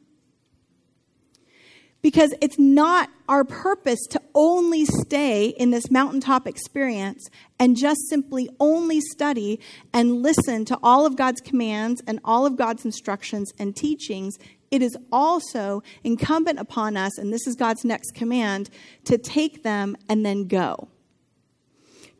because 2.02 2.34
it's 2.42 2.60
not 2.60 3.10
our 3.30 3.44
purpose 3.44 4.00
to 4.10 4.22
only 4.36 4.86
stay 4.86 5.48
in 5.48 5.72
this 5.72 5.90
mountaintop 5.90 6.48
experience 6.48 7.30
and 7.60 7.78
just 7.78 8.00
simply 8.10 8.50
only 8.60 9.00
study 9.00 9.60
and 9.94 10.22
listen 10.22 10.66
to 10.66 10.78
all 10.84 11.06
of 11.06 11.16
God's 11.16 11.42
commands 11.42 12.02
and 12.08 12.20
all 12.26 12.46
of 12.46 12.58
God's 12.58 12.86
instructions 12.86 13.52
and 13.60 13.76
teachings. 13.76 14.38
It 14.70 14.82
is 14.82 14.98
also 15.12 15.84
incumbent 16.04 16.60
upon 16.60 16.96
us, 16.96 17.18
and 17.18 17.32
this 17.32 17.46
is 17.46 17.56
God's 17.56 17.84
next 17.84 18.16
command, 18.16 18.70
to 19.06 19.18
take 19.18 19.64
them 19.64 19.98
and 20.08 20.26
then 20.26 20.48
go 20.48 20.88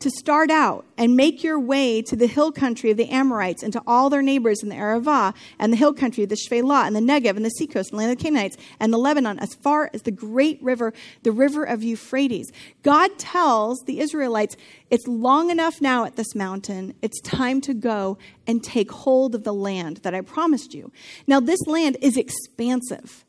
to 0.02 0.10
start 0.10 0.52
out 0.52 0.86
and 0.98 1.16
make 1.16 1.44
your 1.44 1.60
way 1.60 2.02
to 2.02 2.16
the 2.16 2.28
hill 2.28 2.52
country 2.52 2.92
of 2.92 2.98
the 2.98 3.10
Amorites 3.10 3.64
and 3.64 3.72
to 3.74 3.82
all 3.88 4.10
their 4.10 4.22
neighbors 4.22 4.62
in 4.62 4.70
the 4.70 4.76
Arava 4.76 5.34
and 5.60 5.72
the 5.72 5.78
hill 5.78 5.94
country 5.94 6.24
of 6.24 6.30
the 6.30 6.36
Shephelah 6.36 6.86
and 6.86 6.96
the 6.96 7.00
Negev 7.00 7.36
and 7.36 7.46
the 7.46 7.50
seacoast 7.50 7.92
and 7.92 8.00
the 8.00 8.04
land 8.04 8.12
of 8.12 8.18
the 8.18 8.24
Canaanites 8.24 8.58
and 8.80 8.92
the 8.92 8.98
Lebanon 8.98 9.40
as 9.40 9.54
far 9.54 9.90
as 9.94 10.02
the 10.02 10.12
great 10.12 10.62
river, 10.62 10.94
the 11.24 11.32
river 11.32 11.64
of 11.64 11.84
Euphrates. 11.84 12.52
God 12.84 13.18
tells 13.18 13.80
the 13.86 14.00
Israelites, 14.00 14.58
it's 14.90 15.08
long 15.08 15.50
enough 15.50 15.82
now 15.82 16.06
at 16.06 16.16
this 16.16 16.36
mountain. 16.36 16.94
It's 17.02 17.22
time 17.22 17.62
to 17.62 17.74
go 17.74 18.18
and 18.48 18.64
take 18.64 18.92
hold 18.92 19.36
of 19.36 19.44
the 19.44 19.54
land 19.54 19.98
that 19.98 20.14
I 20.14 20.22
promised 20.22 20.74
you. 20.74 20.92
Now, 21.28 21.40
this 21.40 21.62
land 21.68 21.98
is 22.02 22.18
expansive. 22.18 23.24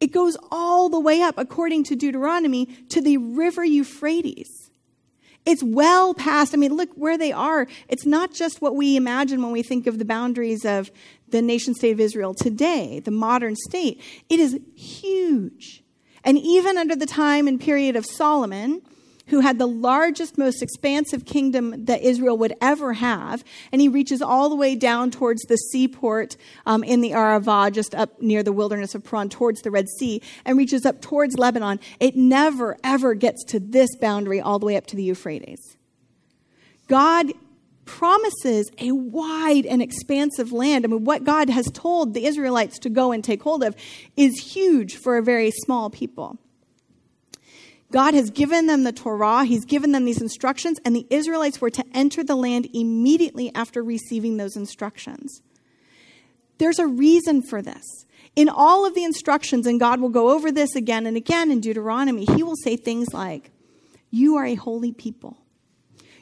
It 0.00 0.12
goes 0.12 0.36
all 0.50 0.88
the 0.88 1.00
way 1.00 1.22
up, 1.22 1.36
according 1.38 1.84
to 1.84 1.96
Deuteronomy, 1.96 2.66
to 2.90 3.00
the 3.00 3.16
river 3.16 3.64
Euphrates. 3.64 4.63
It's 5.46 5.62
well 5.62 6.14
past, 6.14 6.54
I 6.54 6.56
mean, 6.56 6.74
look 6.74 6.90
where 6.94 7.18
they 7.18 7.32
are. 7.32 7.66
It's 7.88 8.06
not 8.06 8.32
just 8.32 8.62
what 8.62 8.74
we 8.76 8.96
imagine 8.96 9.42
when 9.42 9.52
we 9.52 9.62
think 9.62 9.86
of 9.86 9.98
the 9.98 10.04
boundaries 10.04 10.64
of 10.64 10.90
the 11.28 11.42
nation 11.42 11.74
state 11.74 11.92
of 11.92 12.00
Israel 12.00 12.32
today, 12.32 13.00
the 13.00 13.10
modern 13.10 13.54
state. 13.56 14.00
It 14.30 14.40
is 14.40 14.58
huge. 14.74 15.82
And 16.24 16.38
even 16.38 16.78
under 16.78 16.96
the 16.96 17.06
time 17.06 17.46
and 17.46 17.60
period 17.60 17.96
of 17.96 18.06
Solomon, 18.06 18.80
who 19.28 19.40
had 19.40 19.58
the 19.58 19.66
largest, 19.66 20.36
most 20.36 20.62
expansive 20.62 21.24
kingdom 21.24 21.84
that 21.86 22.02
Israel 22.02 22.36
would 22.38 22.54
ever 22.60 22.94
have. 22.94 23.42
And 23.72 23.80
he 23.80 23.88
reaches 23.88 24.20
all 24.20 24.48
the 24.48 24.56
way 24.56 24.74
down 24.74 25.10
towards 25.10 25.42
the 25.42 25.56
seaport 25.56 26.36
um, 26.66 26.84
in 26.84 27.00
the 27.00 27.12
Arava, 27.12 27.72
just 27.72 27.94
up 27.94 28.20
near 28.20 28.42
the 28.42 28.52
wilderness 28.52 28.94
of 28.94 29.04
Paran, 29.04 29.28
towards 29.28 29.62
the 29.62 29.70
Red 29.70 29.88
Sea, 29.88 30.20
and 30.44 30.58
reaches 30.58 30.84
up 30.84 31.00
towards 31.00 31.38
Lebanon. 31.38 31.80
It 32.00 32.16
never, 32.16 32.76
ever 32.84 33.14
gets 33.14 33.44
to 33.44 33.60
this 33.60 33.96
boundary 33.96 34.40
all 34.40 34.58
the 34.58 34.66
way 34.66 34.76
up 34.76 34.86
to 34.88 34.96
the 34.96 35.02
Euphrates. 35.02 35.76
God 36.86 37.32
promises 37.86 38.70
a 38.78 38.92
wide 38.92 39.66
and 39.66 39.82
expansive 39.82 40.52
land. 40.52 40.84
I 40.84 40.88
mean, 40.88 41.04
what 41.04 41.24
God 41.24 41.50
has 41.50 41.66
told 41.72 42.14
the 42.14 42.26
Israelites 42.26 42.78
to 42.80 42.90
go 42.90 43.12
and 43.12 43.22
take 43.22 43.42
hold 43.42 43.62
of 43.62 43.76
is 44.16 44.38
huge 44.38 44.96
for 44.96 45.16
a 45.16 45.22
very 45.22 45.50
small 45.50 45.90
people. 45.90 46.38
God 47.94 48.14
has 48.14 48.30
given 48.30 48.66
them 48.66 48.82
the 48.82 48.90
Torah, 48.90 49.44
He's 49.44 49.64
given 49.64 49.92
them 49.92 50.04
these 50.04 50.20
instructions, 50.20 50.80
and 50.84 50.96
the 50.96 51.06
Israelites 51.10 51.60
were 51.60 51.70
to 51.70 51.84
enter 51.94 52.24
the 52.24 52.34
land 52.34 52.68
immediately 52.74 53.54
after 53.54 53.84
receiving 53.84 54.36
those 54.36 54.56
instructions. 54.56 55.42
There's 56.58 56.80
a 56.80 56.88
reason 56.88 57.40
for 57.40 57.62
this. 57.62 57.84
In 58.34 58.48
all 58.48 58.84
of 58.84 58.96
the 58.96 59.04
instructions, 59.04 59.64
and 59.64 59.78
God 59.78 60.00
will 60.00 60.08
go 60.08 60.30
over 60.30 60.50
this 60.50 60.74
again 60.74 61.06
and 61.06 61.16
again 61.16 61.52
in 61.52 61.60
Deuteronomy, 61.60 62.24
He 62.24 62.42
will 62.42 62.56
say 62.56 62.76
things 62.76 63.14
like, 63.14 63.52
You 64.10 64.34
are 64.38 64.44
a 64.44 64.56
holy 64.56 64.90
people. 64.90 65.43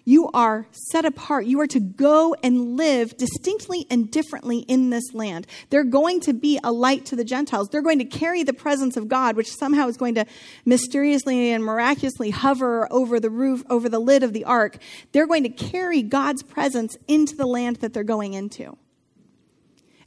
You 0.04 0.30
are 0.35 0.66
set 0.73 1.04
apart. 1.04 1.47
You 1.47 1.61
are 1.61 1.66
to 1.68 1.78
go 1.78 2.35
and 2.42 2.76
live 2.76 3.16
distinctly 3.16 3.87
and 3.88 4.11
differently 4.11 4.59
in 4.61 4.90
this 4.90 5.14
land. 5.14 5.47
They're 5.71 5.85
going 5.85 6.21
to 6.21 6.32
be 6.32 6.59
a 6.64 6.73
light 6.73 7.06
to 7.06 7.16
the 7.16 7.25
Gentiles. 7.25 7.68
They're 7.68 7.82
going 7.82 8.00
to 8.00 8.04
carry 8.04 8.42
the 8.42 8.52
presence 8.52 8.97
of 8.97 9.09
God, 9.09 9.37
which 9.37 9.52
somehow 9.52 9.87
is 9.87 9.97
going 9.97 10.16
to 10.16 10.26
mysteriously 10.64 11.50
and 11.52 11.64
miraculously 11.64 12.30
hover 12.30 12.92
over 12.92 13.21
the 13.21 13.30
roof, 13.30 13.62
over 13.71 13.88
the 13.88 14.00
lid 14.00 14.25
of 14.25 14.32
the 14.32 14.44
ark. 14.44 14.78
They're 15.12 15.28
going 15.28 15.44
to 15.44 15.49
carry 15.49 16.02
God's 16.02 16.42
presence 16.42 16.97
into 17.06 17.37
the 17.37 17.47
land 17.47 17.76
that 17.76 17.92
they're 17.92 18.02
going 18.02 18.35
into. 18.35 18.76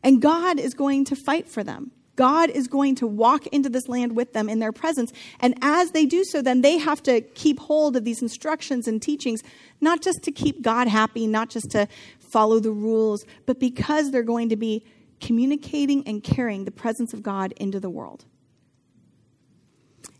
And 0.03 0.21
God 0.21 0.59
is 0.59 0.73
going 0.73 1.05
to 1.05 1.15
fight 1.15 1.47
for 1.47 1.63
them. 1.63 1.91
God 2.15 2.49
is 2.49 2.67
going 2.67 2.95
to 2.95 3.07
walk 3.07 3.47
into 3.47 3.69
this 3.69 3.87
land 3.87 4.15
with 4.15 4.33
them 4.33 4.49
in 4.49 4.59
their 4.59 4.71
presence. 4.71 5.11
And 5.39 5.55
as 5.61 5.91
they 5.91 6.05
do 6.05 6.23
so, 6.23 6.41
then 6.41 6.61
they 6.61 6.77
have 6.77 7.03
to 7.03 7.21
keep 7.21 7.59
hold 7.59 7.95
of 7.95 8.05
these 8.05 8.21
instructions 8.21 8.87
and 8.87 9.01
teachings, 9.01 9.41
not 9.81 10.01
just 10.01 10.23
to 10.23 10.31
keep 10.31 10.61
God 10.61 10.87
happy, 10.87 11.27
not 11.27 11.49
just 11.49 11.71
to 11.71 11.87
follow 12.19 12.59
the 12.59 12.71
rules, 12.71 13.25
but 13.45 13.59
because 13.59 14.11
they're 14.11 14.23
going 14.23 14.49
to 14.49 14.55
be 14.55 14.85
communicating 15.19 16.07
and 16.07 16.23
carrying 16.23 16.65
the 16.65 16.71
presence 16.71 17.13
of 17.13 17.23
God 17.23 17.53
into 17.57 17.79
the 17.79 17.89
world. 17.89 18.25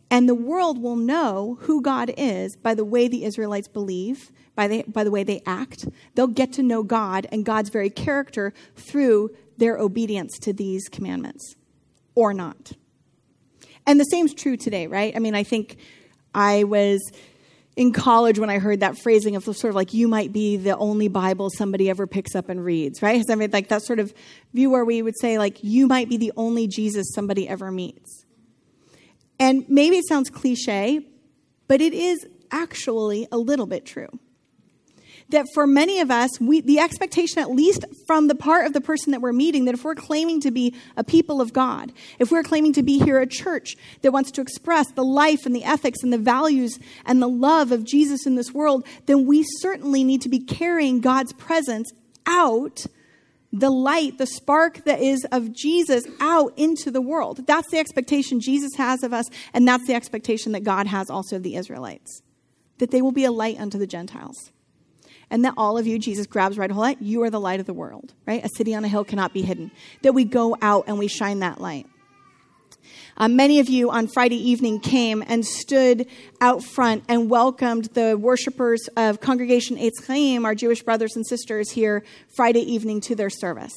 And 0.10 0.30
the 0.30 0.36
world 0.36 0.82
will 0.82 0.96
know 0.96 1.58
who 1.62 1.82
God 1.82 2.14
is 2.16 2.56
by 2.56 2.74
the 2.74 2.86
way 2.86 3.08
the 3.08 3.26
Israelites 3.26 3.68
believe, 3.68 4.32
by 4.56 4.68
the, 4.68 4.86
by 4.88 5.04
the 5.04 5.12
way 5.12 5.24
they 5.24 5.42
act. 5.46 5.88
They'll 6.14 6.28
get 6.28 6.54
to 6.54 6.64
know 6.64 6.84
God 6.84 7.28
and 7.32 7.44
God's 7.44 7.70
very 7.70 7.90
character 7.90 8.54
through 8.76 9.32
their 9.58 9.78
obedience 9.78 10.38
to 10.40 10.54
these 10.54 10.88
commandments 10.88 11.56
or 12.16 12.34
not. 12.34 12.72
And 13.86 14.00
the 14.00 14.06
same's 14.06 14.34
true 14.34 14.58
today, 14.58 14.88
right? 14.88 15.16
I 15.16 15.20
mean, 15.20 15.36
I 15.36 15.44
think 15.44 15.78
I 16.34 16.64
was 16.64 17.12
in 17.76 17.92
college 17.92 18.40
when 18.40 18.50
I 18.50 18.58
heard 18.58 18.80
that 18.80 18.98
phrasing 18.98 19.36
of 19.36 19.44
sort 19.44 19.66
of 19.66 19.76
like, 19.76 19.94
you 19.94 20.08
might 20.08 20.32
be 20.32 20.58
the 20.58 20.78
only 20.78 21.08
Bible 21.08 21.50
somebody 21.50 21.90
ever 21.90 22.08
picks 22.08 22.34
up 22.34 22.50
and 22.50 22.64
reads, 22.64 23.02
right? 23.02 23.24
I 23.30 23.36
mean, 23.36 23.52
like 23.52 23.68
that 23.68 23.84
sort 23.84 24.00
of 24.00 24.14
view 24.54 24.70
where 24.70 24.86
we 24.86 25.02
would 25.02 25.18
say, 25.20 25.38
like, 25.38 25.64
you 25.64 25.86
might 25.88 26.10
be 26.10 26.18
the 26.18 26.32
only 26.38 26.68
Jesus 26.68 27.08
somebody 27.14 27.48
ever 27.48 27.72
meets. 27.72 28.26
And 29.40 29.66
maybe 29.68 29.98
it 29.98 30.08
sounds 30.08 30.30
cliche, 30.30 31.06
but 31.68 31.82
it 31.82 31.94
is 31.94 32.26
actually 32.52 33.28
a 33.32 33.38
little 33.38 33.66
bit 33.66 33.86
true 33.86 34.08
that 35.30 35.48
for 35.54 35.66
many 35.66 36.00
of 36.00 36.12
us, 36.12 36.40
we, 36.40 36.62
the 36.62 36.80
expectation, 36.80 37.40
at 37.40 37.50
least 37.50 37.84
from 38.06 38.28
the 38.28 38.36
part 38.36 38.66
of 38.66 38.74
the 38.74 38.82
person 38.82 39.12
that 39.12 39.22
we're 39.22 39.34
meeting, 39.34 39.66
that 39.66 39.74
if 39.74 39.84
we're 39.84 39.96
claiming 39.96 40.40
to 40.42 40.52
be 40.52 40.76
a 40.98 41.04
people 41.04 41.42
of 41.42 41.52
God, 41.52 41.92
if 42.20 42.32
we're 42.32 42.44
claiming 42.44 42.74
to 42.74 42.84
be 42.84 43.00
here 43.00 43.20
a 43.20 43.28
church 43.28 43.76
that 44.02 44.12
wants 44.12 44.32
to 44.32 44.42
express 44.42 44.92
the 44.92 45.04
life 45.04 45.46
and 45.46 45.56
the 45.56 45.64
ethics 45.64 46.04
and 46.04 46.14
the 46.14 46.18
values 46.18 46.80
and 47.06 47.22
the 47.22 47.30
love 47.30 47.72
of 47.72 47.84
Jesus 47.84 48.26
in 48.26 48.36
this 48.36 48.54
world, 48.54 48.86
then 49.08 49.26
we 49.26 49.44
certainly 49.60 50.04
need 50.04 50.22
to 50.22 50.30
be 50.30 50.40
carrying 50.40 51.02
God's 51.02 51.34
presence 51.34 51.92
out 52.28 52.86
the 53.52 53.70
light, 53.70 54.18
the 54.18 54.28
spark 54.28 54.84
that 54.84 55.00
is 55.00 55.26
of 55.32 55.54
Jesus 55.54 56.04
out 56.20 56.54
into 56.58 56.92
the 56.92 57.02
world. 57.02 57.48
That's 57.48 57.72
the 57.72 57.80
expectation 57.80 58.42
Jesus 58.42 58.76
has 58.76 59.02
of 59.02 59.14
us, 59.14 59.26
and 59.54 59.68
that's 59.68 59.88
the 59.88 59.94
expectation 59.94 60.52
that 60.52 60.64
God 60.64 60.88
has 60.88 61.10
also 61.10 61.38
of 61.38 61.44
the 61.44 61.56
Israelites 61.56 62.22
that 62.78 62.92
they 62.92 63.02
will 63.02 63.14
be 63.14 63.24
a 63.24 63.32
light 63.32 63.58
unto 63.58 63.78
the 63.78 63.88
Gentiles 63.88 64.52
and 65.30 65.44
that 65.46 65.54
all 65.58 65.78
of 65.78 65.88
you, 65.88 66.00
Jesus 66.00 66.28
grabs 66.28 66.58
right 66.58 66.70
hold 66.70 66.96
of, 66.96 67.02
you 67.02 67.24
are 67.24 67.30
the 67.30 67.40
light 67.40 67.60
of 67.60 67.66
the 67.66 67.74
world, 67.74 68.14
right? 68.26 68.44
A 68.44 68.50
city 68.50 68.76
on 68.76 68.84
a 68.86 68.88
hill 68.88 69.04
cannot 69.04 69.34
be 69.34 69.42
hidden. 69.42 69.72
That 70.02 70.14
we 70.14 70.24
go 70.24 70.56
out 70.62 70.86
and 70.88 71.00
we 71.00 71.08
shine 71.08 71.40
that 71.40 71.60
light. 71.60 71.88
Uh, 73.18 73.28
many 73.30 73.60
of 73.60 73.70
you 73.70 73.90
on 73.90 74.08
Friday 74.08 74.36
evening 74.36 74.80
came 74.80 75.24
and 75.26 75.46
stood 75.46 76.06
out 76.42 76.64
front 76.64 77.04
and 77.08 77.30
welcomed 77.30 77.86
the 77.94 78.18
worshipers 78.18 78.90
of 78.98 79.22
Congregation 79.22 79.78
Eitz 79.78 80.06
Chaim, 80.06 80.46
our 80.46 80.54
Jewish 80.54 80.84
brothers 80.84 81.16
and 81.16 81.26
sisters 81.26 81.72
here 81.72 82.04
Friday 82.36 82.60
evening 82.60 83.00
to 83.02 83.16
their 83.16 83.30
service. 83.30 83.74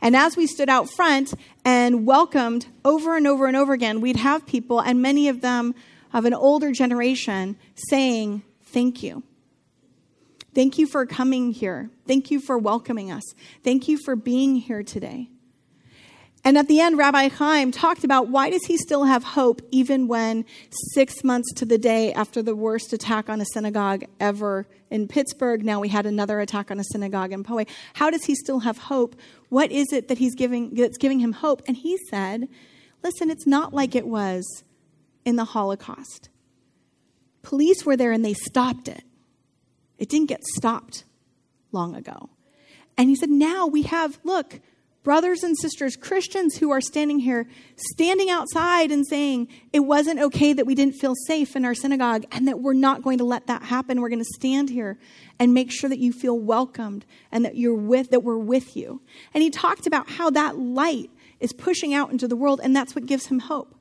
And 0.00 0.16
as 0.16 0.36
we 0.36 0.46
stood 0.46 0.68
out 0.68 0.90
front 0.90 1.34
and 1.64 2.06
welcomed 2.06 2.66
over 2.84 3.16
and 3.16 3.26
over 3.26 3.46
and 3.46 3.56
over 3.56 3.72
again, 3.72 4.00
we'd 4.00 4.16
have 4.16 4.46
people, 4.46 4.80
and 4.80 5.00
many 5.00 5.28
of 5.28 5.42
them 5.42 5.74
of 6.12 6.24
an 6.24 6.34
older 6.34 6.72
generation, 6.72 7.56
saying, 7.74 8.42
Thank 8.64 9.02
you. 9.02 9.22
Thank 10.54 10.78
you 10.78 10.86
for 10.86 11.06
coming 11.06 11.52
here. 11.52 11.90
Thank 12.06 12.30
you 12.30 12.40
for 12.40 12.58
welcoming 12.58 13.10
us. 13.10 13.24
Thank 13.64 13.88
you 13.88 13.98
for 13.98 14.16
being 14.16 14.56
here 14.56 14.82
today. 14.82 15.28
And 16.44 16.58
at 16.58 16.66
the 16.66 16.80
end, 16.80 16.98
Rabbi 16.98 17.28
Chaim 17.28 17.70
talked 17.70 18.02
about 18.02 18.28
why 18.28 18.50
does 18.50 18.64
he 18.64 18.76
still 18.76 19.04
have 19.04 19.22
hope 19.22 19.62
even 19.70 20.08
when 20.08 20.44
six 20.92 21.22
months 21.22 21.52
to 21.54 21.64
the 21.64 21.78
day 21.78 22.12
after 22.12 22.42
the 22.42 22.56
worst 22.56 22.92
attack 22.92 23.28
on 23.28 23.40
a 23.40 23.44
synagogue 23.44 24.04
ever 24.18 24.66
in 24.90 25.06
Pittsburgh, 25.06 25.64
now 25.64 25.78
we 25.78 25.88
had 25.88 26.04
another 26.04 26.40
attack 26.40 26.72
on 26.72 26.80
a 26.80 26.84
synagogue 26.84 27.32
in 27.32 27.44
Poway. 27.44 27.68
How 27.94 28.10
does 28.10 28.24
he 28.24 28.34
still 28.34 28.60
have 28.60 28.76
hope? 28.76 29.14
What 29.50 29.70
is 29.70 29.92
it 29.92 30.08
that 30.08 30.18
he's 30.18 30.34
giving 30.34 30.74
that's 30.74 30.98
giving 30.98 31.20
him 31.20 31.32
hope? 31.32 31.62
And 31.68 31.76
he 31.76 31.96
said, 32.10 32.48
listen, 33.04 33.30
it's 33.30 33.46
not 33.46 33.72
like 33.72 33.94
it 33.94 34.06
was 34.06 34.64
in 35.24 35.36
the 35.36 35.44
Holocaust. 35.44 36.28
Police 37.42 37.86
were 37.86 37.96
there 37.96 38.10
and 38.10 38.24
they 38.24 38.34
stopped 38.34 38.88
it. 38.88 39.04
It 40.02 40.08
didn't 40.08 40.30
get 40.30 40.42
stopped 40.42 41.04
long 41.70 41.94
ago. 41.94 42.28
And 42.98 43.08
he 43.08 43.14
said, 43.14 43.30
now 43.30 43.68
we 43.68 43.82
have, 43.82 44.18
look, 44.24 44.58
brothers 45.04 45.44
and 45.44 45.56
sisters, 45.56 45.94
Christians 45.94 46.56
who 46.56 46.72
are 46.72 46.80
standing 46.80 47.20
here, 47.20 47.46
standing 47.76 48.28
outside 48.28 48.90
and 48.90 49.06
saying 49.06 49.46
it 49.72 49.78
wasn't 49.78 50.18
okay 50.18 50.54
that 50.54 50.66
we 50.66 50.74
didn't 50.74 50.96
feel 50.96 51.14
safe 51.28 51.54
in 51.54 51.64
our 51.64 51.76
synagogue 51.76 52.24
and 52.32 52.48
that 52.48 52.58
we're 52.58 52.72
not 52.72 53.02
going 53.02 53.18
to 53.18 53.24
let 53.24 53.46
that 53.46 53.62
happen. 53.62 54.00
We're 54.00 54.08
going 54.08 54.18
to 54.18 54.34
stand 54.34 54.70
here 54.70 54.98
and 55.38 55.54
make 55.54 55.70
sure 55.70 55.88
that 55.88 56.00
you 56.00 56.12
feel 56.12 56.36
welcomed 56.36 57.06
and 57.30 57.44
that 57.44 57.54
you're 57.54 57.72
with, 57.72 58.10
that 58.10 58.24
we're 58.24 58.38
with 58.38 58.76
you. 58.76 59.02
And 59.32 59.40
he 59.40 59.50
talked 59.50 59.86
about 59.86 60.10
how 60.10 60.30
that 60.30 60.58
light 60.58 61.10
is 61.38 61.52
pushing 61.52 61.94
out 61.94 62.10
into 62.10 62.26
the 62.26 62.34
world 62.34 62.60
and 62.60 62.74
that's 62.74 62.96
what 62.96 63.06
gives 63.06 63.26
him 63.26 63.38
hope. 63.38 63.72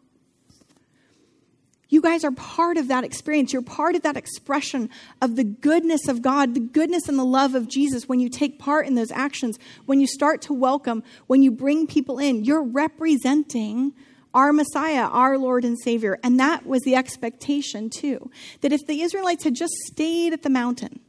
You 1.92 2.02
guys 2.02 2.24
are 2.24 2.32
part 2.32 2.78
of 2.78 2.88
that 2.88 3.04
experience. 3.04 3.52
You're 3.52 3.62
part 3.62 3.96
of 3.96 4.02
that 4.04 4.16
expression 4.16 4.90
of 5.22 5.36
the 5.36 5.44
goodness 5.44 6.08
of 6.08 6.22
God, 6.22 6.54
the 6.54 6.62
goodness 6.62 7.10
and 7.10 7.20
the 7.20 7.26
love 7.26 7.54
of 7.54 7.68
Jesus 7.68 8.08
when 8.08 8.22
you 8.22 8.30
take 8.30 8.58
part 8.58 8.88
in 8.88 8.96
those 8.96 9.12
actions, 9.12 9.60
when 9.86 10.00
you 10.00 10.08
start 10.08 10.42
to 10.44 10.54
welcome, 10.54 11.04
when 11.28 11.44
you 11.44 11.52
bring 11.52 11.86
people 11.86 12.18
in. 12.18 12.46
You're 12.46 12.64
representing 12.64 13.92
our 14.34 14.54
Messiah, 14.54 15.04
our 15.04 15.38
Lord 15.38 15.66
and 15.66 15.78
Savior. 15.78 16.18
And 16.24 16.40
that 16.40 16.66
was 16.66 16.82
the 16.84 16.96
expectation, 16.96 17.90
too. 17.90 18.32
That 18.62 18.72
if 18.72 18.88
the 18.88 19.02
Israelites 19.02 19.44
had 19.44 19.56
just 19.56 19.74
stayed 19.86 20.32
at 20.32 20.44
the 20.44 20.50
mountain, 20.50 21.02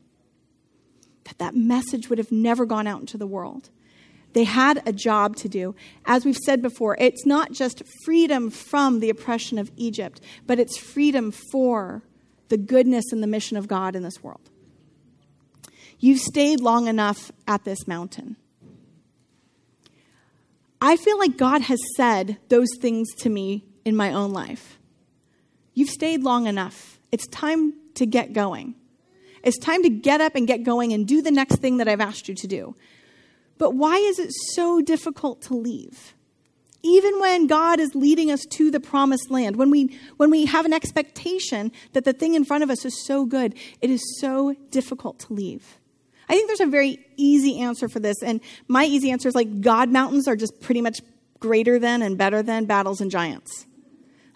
that 1.26 1.38
that 1.38 1.54
message 1.54 2.08
would 2.08 2.18
have 2.18 2.32
never 2.32 2.66
gone 2.66 2.88
out 2.88 2.98
into 2.98 3.16
the 3.16 3.26
world. 3.28 3.70
They 4.32 4.44
had 4.44 4.82
a 4.86 4.92
job 4.92 5.36
to 5.36 5.48
do. 5.48 5.74
As 6.06 6.24
we've 6.24 6.36
said 6.36 6.62
before, 6.62 6.96
it's 6.98 7.26
not 7.26 7.52
just 7.52 7.82
freedom 8.04 8.50
from 8.50 9.00
the 9.00 9.10
oppression 9.10 9.58
of 9.58 9.70
Egypt, 9.76 10.20
but 10.46 10.58
it's 10.58 10.78
freedom 10.78 11.32
for 11.52 12.02
the 12.48 12.56
goodness 12.56 13.12
and 13.12 13.22
the 13.22 13.26
mission 13.26 13.56
of 13.56 13.68
God 13.68 13.94
in 13.94 14.02
this 14.02 14.22
world. 14.22 14.50
You've 15.98 16.20
stayed 16.20 16.60
long 16.60 16.88
enough 16.88 17.30
at 17.46 17.64
this 17.64 17.86
mountain. 17.86 18.36
I 20.80 20.96
feel 20.96 21.18
like 21.18 21.36
God 21.36 21.62
has 21.62 21.78
said 21.96 22.38
those 22.48 22.68
things 22.80 23.14
to 23.18 23.30
me 23.30 23.64
in 23.84 23.94
my 23.94 24.12
own 24.12 24.32
life. 24.32 24.78
You've 25.74 25.90
stayed 25.90 26.22
long 26.22 26.46
enough. 26.46 26.98
It's 27.12 27.26
time 27.28 27.74
to 27.94 28.04
get 28.04 28.32
going. 28.32 28.74
It's 29.44 29.58
time 29.58 29.82
to 29.82 29.90
get 29.90 30.20
up 30.20 30.34
and 30.34 30.46
get 30.46 30.64
going 30.64 30.92
and 30.92 31.06
do 31.06 31.22
the 31.22 31.30
next 31.30 31.56
thing 31.56 31.76
that 31.76 31.88
I've 31.88 32.00
asked 32.00 32.28
you 32.28 32.34
to 32.34 32.46
do. 32.46 32.74
But 33.62 33.76
why 33.76 33.98
is 33.98 34.18
it 34.18 34.32
so 34.32 34.80
difficult 34.80 35.40
to 35.42 35.54
leave? 35.54 36.14
Even 36.82 37.20
when 37.20 37.46
God 37.46 37.78
is 37.78 37.94
leading 37.94 38.28
us 38.28 38.44
to 38.46 38.72
the 38.72 38.80
promised 38.80 39.30
land, 39.30 39.54
when 39.54 39.70
we, 39.70 39.96
when 40.16 40.32
we 40.32 40.46
have 40.46 40.66
an 40.66 40.72
expectation 40.72 41.70
that 41.92 42.04
the 42.04 42.12
thing 42.12 42.34
in 42.34 42.44
front 42.44 42.64
of 42.64 42.70
us 42.70 42.84
is 42.84 43.06
so 43.06 43.24
good, 43.24 43.54
it 43.80 43.88
is 43.88 44.18
so 44.18 44.56
difficult 44.70 45.20
to 45.20 45.32
leave. 45.32 45.78
I 46.28 46.32
think 46.32 46.48
there's 46.48 46.58
a 46.58 46.66
very 46.66 47.06
easy 47.16 47.60
answer 47.60 47.88
for 47.88 48.00
this. 48.00 48.20
And 48.20 48.40
my 48.66 48.84
easy 48.84 49.12
answer 49.12 49.28
is 49.28 49.36
like 49.36 49.60
God 49.60 49.90
mountains 49.90 50.26
are 50.26 50.34
just 50.34 50.60
pretty 50.60 50.80
much 50.80 51.00
greater 51.38 51.78
than 51.78 52.02
and 52.02 52.18
better 52.18 52.42
than 52.42 52.64
battles 52.64 53.00
and 53.00 53.12
giants. 53.12 53.66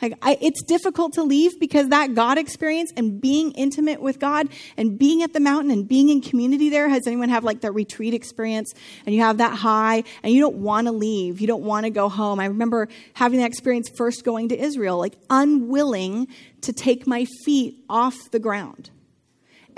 Like 0.03 0.19
I, 0.21 0.37
it's 0.41 0.63
difficult 0.63 1.15
to 1.15 1.23
leave 1.23 1.59
because 1.59 1.89
that 1.89 2.15
God 2.15 2.37
experience 2.39 2.93
and 2.97 3.21
being 3.21 3.53
intimate 3.53 4.01
with 4.01 4.19
God 4.19 4.49
and 4.77 4.99
being 4.99 5.23
at 5.23 5.33
the 5.33 5.41
mountain 5.41 5.71
and 5.71 5.89
being 5.89 6.11
in 6.11 6.21
community 6.21 6.69
there. 6.69 6.89
Has 6.89 7.07
anyone 7.07 7.31
have 7.31 7.45
like 7.45 7.61
the 7.63 7.73
retreat 7.73 8.13
experience 8.13 8.75
and 9.07 9.15
you 9.15 9.23
have 9.23 9.39
that 9.39 9.57
high 9.57 10.05
and 10.23 10.33
you 10.33 10.41
don't 10.41 10.57
want 10.57 10.87
to 10.87 10.93
leave, 10.93 11.41
you 11.41 11.47
don't 11.47 11.63
want 11.63 11.85
to 11.85 11.91
go 11.91 12.09
home. 12.09 12.41
I 12.41 12.47
remember 12.47 12.89
having 13.15 13.41
that 13.41 13.47
experience 13.47 13.91
first 13.97 14.25
going 14.25 14.51
to 14.51 14.59
Israel, 14.59 14.99
like 14.99 15.15
unwilling 15.31 16.29
to 16.63 16.73
take 16.73 17.07
my 17.07 17.27
feet 17.45 17.83
off 17.89 18.17
the 18.33 18.39
ground. 18.39 18.91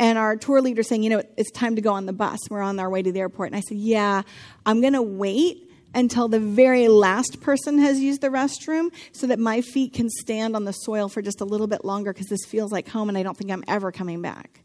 And 0.01 0.17
our 0.17 0.37
tour 0.37 0.61
leader 0.61 0.83
saying, 0.83 1.03
you 1.03 1.11
know, 1.11 1.23
it's 1.37 1.51
time 1.51 1.75
to 1.75 1.83
go 1.83 1.93
on 1.93 2.07
the 2.07 2.13
bus. 2.13 2.39
We're 2.51 2.63
on 2.63 2.79
our 2.79 2.89
way 2.89 3.03
to 3.03 3.11
the 3.11 3.19
airport. 3.19 3.49
And 3.49 3.57
I 3.57 3.61
said, 3.61 3.79
yeah, 3.79 4.23
I'm 4.65 4.81
going 4.81 4.93
to 4.93 5.03
wait 5.03 5.68
until 5.99 6.29
the 6.29 6.39
very 6.39 6.89
last 6.89 7.41
person 7.41 7.79
has 7.79 8.01
used 8.01 8.21
the 8.21 8.29
restroom 8.29 8.91
so 9.13 9.27
that 9.27 9.39
my 9.39 9.61
feet 9.61 9.93
can 9.93 10.09
stand 10.09 10.55
on 10.55 10.65
the 10.65 10.73
soil 10.73 11.09
for 11.09 11.21
just 11.21 11.41
a 11.41 11.45
little 11.45 11.67
bit 11.67 11.85
longer 11.85 12.13
because 12.13 12.29
this 12.29 12.45
feels 12.47 12.71
like 12.71 12.89
home 12.89 13.09
and 13.09 13.19
I 13.19 13.23
don't 13.23 13.37
think 13.37 13.51
I'm 13.51 13.65
ever 13.67 13.91
coming 13.91 14.23
back. 14.23 14.63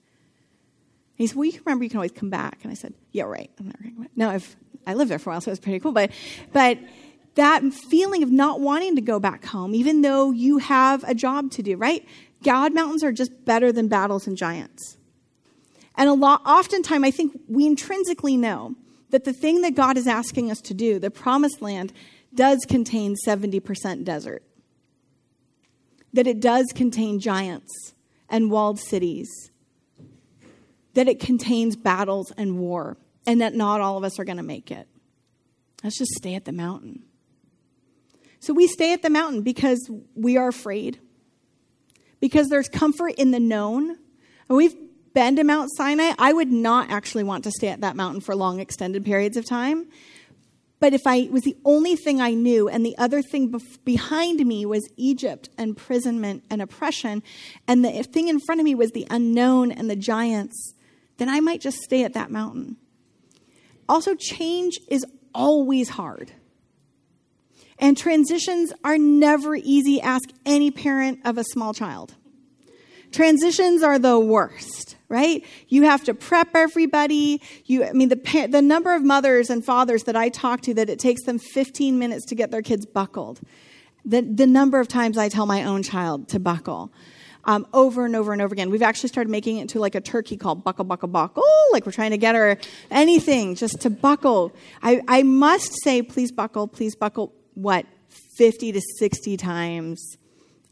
He 1.15 1.27
said, 1.27 1.35
Well, 1.35 1.45
you 1.45 1.53
can 1.53 1.61
remember 1.65 1.83
you 1.83 1.89
can 1.89 1.97
always 1.97 2.11
come 2.11 2.29
back. 2.29 2.59
And 2.63 2.71
I 2.71 2.75
said, 2.75 2.93
Yeah, 3.11 3.23
right. 3.23 3.49
I'm 3.59 3.65
never 3.65 3.77
coming 3.79 4.01
back. 4.03 4.11
No, 4.15 4.29
I've, 4.29 4.55
I 4.85 4.93
lived 4.93 5.09
there 5.09 5.19
for 5.19 5.31
a 5.31 5.33
while, 5.33 5.41
so 5.41 5.49
it 5.49 5.53
was 5.53 5.59
pretty 5.59 5.79
cool. 5.79 5.91
But, 5.91 6.11
but 6.51 6.77
that 7.35 7.63
feeling 7.73 8.21
of 8.21 8.31
not 8.31 8.59
wanting 8.59 8.95
to 8.95 9.01
go 9.01 9.19
back 9.19 9.45
home, 9.45 9.73
even 9.73 10.01
though 10.01 10.31
you 10.31 10.59
have 10.59 11.03
a 11.05 11.15
job 11.15 11.51
to 11.51 11.63
do, 11.63 11.77
right? 11.77 12.05
God 12.43 12.73
mountains 12.73 13.03
are 13.03 13.11
just 13.11 13.45
better 13.45 13.71
than 13.71 13.87
battles 13.87 14.27
and 14.27 14.37
giants. 14.37 14.97
And 15.95 16.09
a 16.09 16.13
lot, 16.13 16.41
oftentimes, 16.45 17.03
I 17.05 17.11
think 17.11 17.39
we 17.47 17.65
intrinsically 17.65 18.37
know 18.37 18.75
that 19.13 19.25
the 19.25 19.31
thing 19.31 19.61
that 19.61 19.75
God 19.75 19.95
is 19.95 20.07
asking 20.07 20.49
us 20.49 20.59
to 20.61 20.73
do, 20.73 20.97
the 20.97 21.11
promised 21.11 21.61
land, 21.61 21.93
does 22.33 22.65
contain 22.67 23.15
70% 23.27 24.03
desert. 24.03 24.41
That 26.13 26.25
it 26.25 26.39
does 26.39 26.65
contain 26.73 27.19
giants 27.19 27.93
and 28.27 28.49
walled 28.49 28.79
cities. 28.79 29.29
That 30.95 31.07
it 31.07 31.19
contains 31.19 31.75
battles 31.75 32.33
and 32.37 32.57
war. 32.57 32.97
And 33.27 33.39
that 33.39 33.53
not 33.53 33.81
all 33.81 33.99
of 33.99 34.03
us 34.03 34.17
are 34.17 34.23
going 34.23 34.37
to 34.37 34.43
make 34.43 34.71
it. 34.71 34.87
Let's 35.83 35.99
just 35.99 36.13
stay 36.15 36.33
at 36.33 36.45
the 36.45 36.51
mountain. 36.51 37.03
So 38.39 38.51
we 38.51 38.65
stay 38.65 38.93
at 38.93 39.03
the 39.03 39.11
mountain 39.11 39.43
because 39.43 39.91
we 40.15 40.37
are 40.37 40.47
afraid, 40.47 40.99
because 42.19 42.49
there's 42.49 42.67
comfort 42.67 43.13
in 43.19 43.29
the 43.29 43.39
known. 43.39 43.91
And 44.49 44.57
we've 44.57 44.75
been 45.13 45.35
to 45.35 45.43
Mount 45.43 45.69
Sinai, 45.75 46.13
I 46.17 46.33
would 46.33 46.51
not 46.51 46.89
actually 46.89 47.23
want 47.23 47.43
to 47.45 47.51
stay 47.51 47.69
at 47.69 47.81
that 47.81 47.95
mountain 47.95 48.21
for 48.21 48.35
long, 48.35 48.59
extended 48.59 49.05
periods 49.05 49.37
of 49.37 49.45
time. 49.45 49.87
But 50.79 50.93
if 50.93 51.07
I 51.07 51.29
was 51.31 51.43
the 51.43 51.55
only 51.63 51.95
thing 51.95 52.19
I 52.19 52.33
knew, 52.33 52.67
and 52.67 52.85
the 52.85 52.97
other 52.97 53.21
thing 53.21 53.49
bef- 53.49 53.83
behind 53.85 54.45
me 54.45 54.65
was 54.65 54.85
Egypt, 54.97 55.49
imprisonment, 55.57 56.43
and 56.49 56.61
oppression, 56.61 57.23
and 57.67 57.85
the 57.85 58.03
thing 58.03 58.27
in 58.27 58.41
front 58.41 58.59
of 58.59 58.65
me 58.65 58.75
was 58.75 58.91
the 58.91 59.07
unknown 59.09 59.71
and 59.71 59.89
the 59.89 59.95
giants, 59.95 60.73
then 61.17 61.29
I 61.29 61.39
might 61.39 61.61
just 61.61 61.77
stay 61.77 62.03
at 62.03 62.13
that 62.15 62.31
mountain. 62.31 62.75
Also, 63.87 64.13
change 64.15 64.77
is 64.89 65.05
always 65.33 65.87
hard. 65.87 66.33
And 67.79 67.97
transitions 67.97 68.73
are 68.83 68.97
never 68.97 69.55
easy. 69.55 70.01
Ask 70.01 70.29
any 70.45 70.69
parent 70.69 71.19
of 71.25 71.37
a 71.37 71.43
small 71.45 71.73
child. 71.73 72.15
Transitions 73.11 73.83
are 73.83 73.99
the 73.99 74.19
worst 74.19 74.97
right? 75.13 75.45
You 75.67 75.83
have 75.83 76.03
to 76.05 76.13
prep 76.15 76.55
everybody. 76.55 77.39
You, 77.65 77.85
I 77.85 77.93
mean, 77.93 78.09
the, 78.09 78.47
the 78.49 78.63
number 78.63 78.95
of 78.95 79.03
mothers 79.03 79.51
and 79.51 79.63
fathers 79.63 80.03
that 80.05 80.15
I 80.15 80.29
talk 80.29 80.61
to 80.61 80.73
that 80.73 80.89
it 80.89 80.97
takes 80.97 81.23
them 81.23 81.37
15 81.37 81.99
minutes 81.99 82.25
to 82.25 82.35
get 82.35 82.49
their 82.49 82.63
kids 82.63 82.87
buckled. 82.87 83.39
The, 84.03 84.21
the 84.21 84.47
number 84.47 84.79
of 84.79 84.87
times 84.87 85.17
I 85.17 85.29
tell 85.29 85.45
my 85.45 85.63
own 85.63 85.83
child 85.83 86.27
to 86.29 86.39
buckle. 86.39 86.91
Um, 87.45 87.67
over 87.73 88.05
and 88.05 88.15
over 88.15 88.31
and 88.31 88.41
over 88.41 88.53
again. 88.53 88.69
We've 88.69 88.81
actually 88.81 89.09
started 89.09 89.29
making 89.29 89.57
it 89.57 89.63
into 89.63 89.77
like 89.77 89.95
a 89.95 90.01
turkey 90.01 90.37
called 90.37 90.63
buckle, 90.63 90.85
buckle, 90.85 91.09
buckle. 91.09 91.43
Like 91.73 91.85
we're 91.85 91.91
trying 91.91 92.11
to 92.11 92.17
get 92.17 92.35
her 92.35 92.57
anything 92.89 93.55
just 93.55 93.81
to 93.81 93.89
buckle. 93.89 94.53
I, 94.81 95.01
I 95.09 95.23
must 95.23 95.73
say, 95.83 96.01
please 96.01 96.31
buckle, 96.31 96.67
please 96.69 96.95
buckle, 96.95 97.33
what, 97.53 97.85
50 98.37 98.71
to 98.71 98.81
60 98.97 99.37
times 99.37 100.17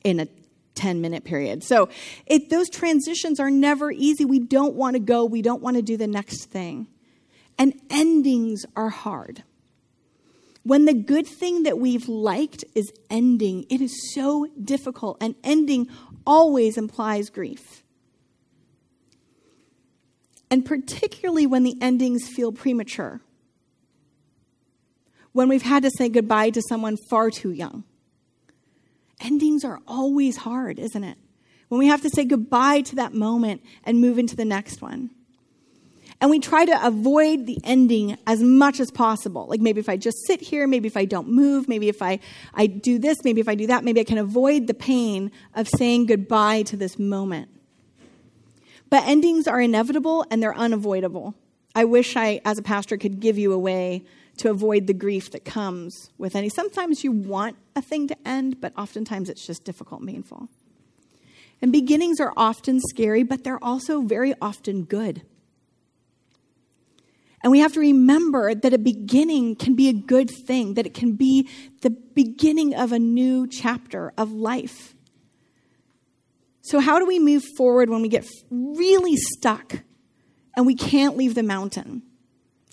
in 0.04 0.21
a 0.21 0.27
10 0.76 1.02
minute 1.02 1.24
period. 1.24 1.64
So 1.64 1.90
it, 2.26 2.50
those 2.50 2.70
transitions 2.70 3.40
are 3.40 3.52
never 3.52 3.92
easy. 3.92 4.26
We 4.26 4.40
don't 4.40 4.76
want 4.76 4.96
to 4.96 5.00
go, 5.00 5.26
we 5.26 5.42
don't 5.42 5.62
want 5.62 5.78
to 5.78 5.82
do 5.82 5.98
the 5.98 6.08
next 6.08 6.46
thing. 6.46 6.88
And 7.58 7.80
endings 7.90 8.66
are 8.76 8.90
hard. 8.90 9.44
When 10.64 10.86
the 10.86 10.94
good 10.94 11.28
thing 11.28 11.64
that 11.64 11.80
we've 11.80 12.08
liked 12.08 12.64
is 12.76 12.92
ending, 13.10 13.66
it 13.70 13.82
is 13.82 14.14
so 14.14 14.48
difficult, 14.64 15.18
and 15.20 15.36
ending 15.44 15.88
always 16.26 16.78
implies 16.78 17.30
grief. 17.30 17.84
And 20.52 20.66
particularly 20.66 21.48
when 21.48 21.64
the 21.64 21.76
endings 21.82 22.28
feel 22.28 22.52
premature, 22.52 23.22
when 25.32 25.50
we've 25.50 25.62
had 25.62 25.84
to 25.84 25.90
say 25.90 26.10
goodbye 26.10 26.52
to 26.52 26.62
someone 26.62 26.98
far 27.10 27.32
too 27.32 27.52
young 27.52 27.86
endings 29.22 29.64
are 29.64 29.80
always 29.88 30.38
hard, 30.38 30.80
isn't 30.80 31.04
it? 31.04 31.18
When 31.70 31.80
we 31.80 31.88
have 31.88 32.02
to 32.02 32.10
say 32.10 32.26
goodbye 32.26 32.82
to 32.82 32.96
that 32.98 33.14
moment 33.14 33.64
and 33.84 34.02
move 34.02 34.20
into 34.20 34.36
the 34.36 34.46
next 34.46 34.82
one. 34.82 35.12
And 36.20 36.30
we 36.30 36.40
try 36.40 36.66
to 36.66 36.86
avoid 36.86 37.48
the 37.48 37.58
ending 37.64 38.18
as 38.28 38.44
much 38.44 38.80
as 38.80 38.92
possible. 38.92 39.48
Like 39.48 39.60
maybe 39.60 39.80
if 39.80 39.90
I 39.90 39.98
just 39.98 40.18
sit 40.28 40.40
here, 40.40 40.68
maybe 40.68 40.88
if 40.88 40.96
I 40.96 41.06
don't 41.06 41.30
move, 41.30 41.68
maybe 41.68 41.90
if 41.90 42.02
I, 42.02 42.20
I 42.54 42.68
do 42.68 43.00
this, 43.00 43.24
maybe 43.24 43.42
if 43.42 43.50
I 43.50 43.56
do 43.56 43.66
that, 43.68 43.84
maybe 43.84 44.02
I 44.02 44.04
can 44.04 44.20
avoid 44.20 44.68
the 44.68 44.76
pain 44.76 45.32
of 45.56 45.68
saying 45.68 46.06
goodbye 46.06 46.62
to 46.64 46.78
this 46.78 47.00
moment. 47.00 47.50
But 48.92 49.08
endings 49.08 49.48
are 49.48 49.60
inevitable 49.60 50.26
and 50.30 50.44
they're 50.44 50.56
unavoidable. 50.56 51.34
I 51.74 51.86
wish 51.86 52.16
I, 52.16 52.42
as 52.46 52.60
a 52.60 52.62
pastor, 52.62 52.98
could 52.98 53.20
give 53.20 53.40
you 53.40 53.54
a 53.54 53.58
way 53.58 54.06
to 54.38 54.50
avoid 54.50 54.88
the 54.88 54.94
grief 54.94 55.32
that 55.32 55.46
comes 55.46 56.10
with 56.17 56.36
any. 56.36 56.50
Sometimes 56.50 57.04
you 57.04 57.12
want 57.12 57.58
a 57.76 57.82
thing 57.82 58.08
to 58.08 58.28
end, 58.28 58.60
but 58.60 58.74
oftentimes 58.78 59.30
it's 59.30 59.46
just 59.46 59.63
difficult 59.63 60.06
painful. 60.06 60.50
And 61.62 61.72
beginnings 61.72 62.20
are 62.20 62.34
often 62.36 62.80
scary, 62.80 63.24
but 63.24 63.44
they're 63.44 63.63
also 63.63 64.02
very 64.02 64.34
often 64.41 64.84
good. 64.84 65.22
And 67.44 67.52
we 67.52 67.60
have 67.60 67.74
to 67.74 67.80
remember 67.80 68.54
that 68.54 68.74
a 68.74 68.78
beginning 68.78 69.56
can 69.56 69.76
be 69.76 69.89
a 69.89 69.94
good 69.94 70.30
thing, 70.30 70.76
that 70.76 70.86
it 70.86 70.94
can 70.94 71.13
be 71.13 71.48
the 71.82 71.89
beginning 71.89 72.76
of 72.76 72.91
a 72.91 73.00
new 73.00 73.48
chapter 73.48 74.13
of 74.17 74.32
life. 74.32 74.96
So, 76.62 76.80
how 76.80 77.00
do 77.00 77.06
we 77.06 77.20
move 77.20 77.44
forward 77.58 77.89
when 77.89 78.04
we 78.04 78.10
get 78.10 78.28
really 78.52 79.15
stuck 79.15 79.80
and 80.56 80.67
we 80.67 80.76
can't 80.76 81.17
leave 81.17 81.34
the 81.34 81.44
mountain? 81.44 82.04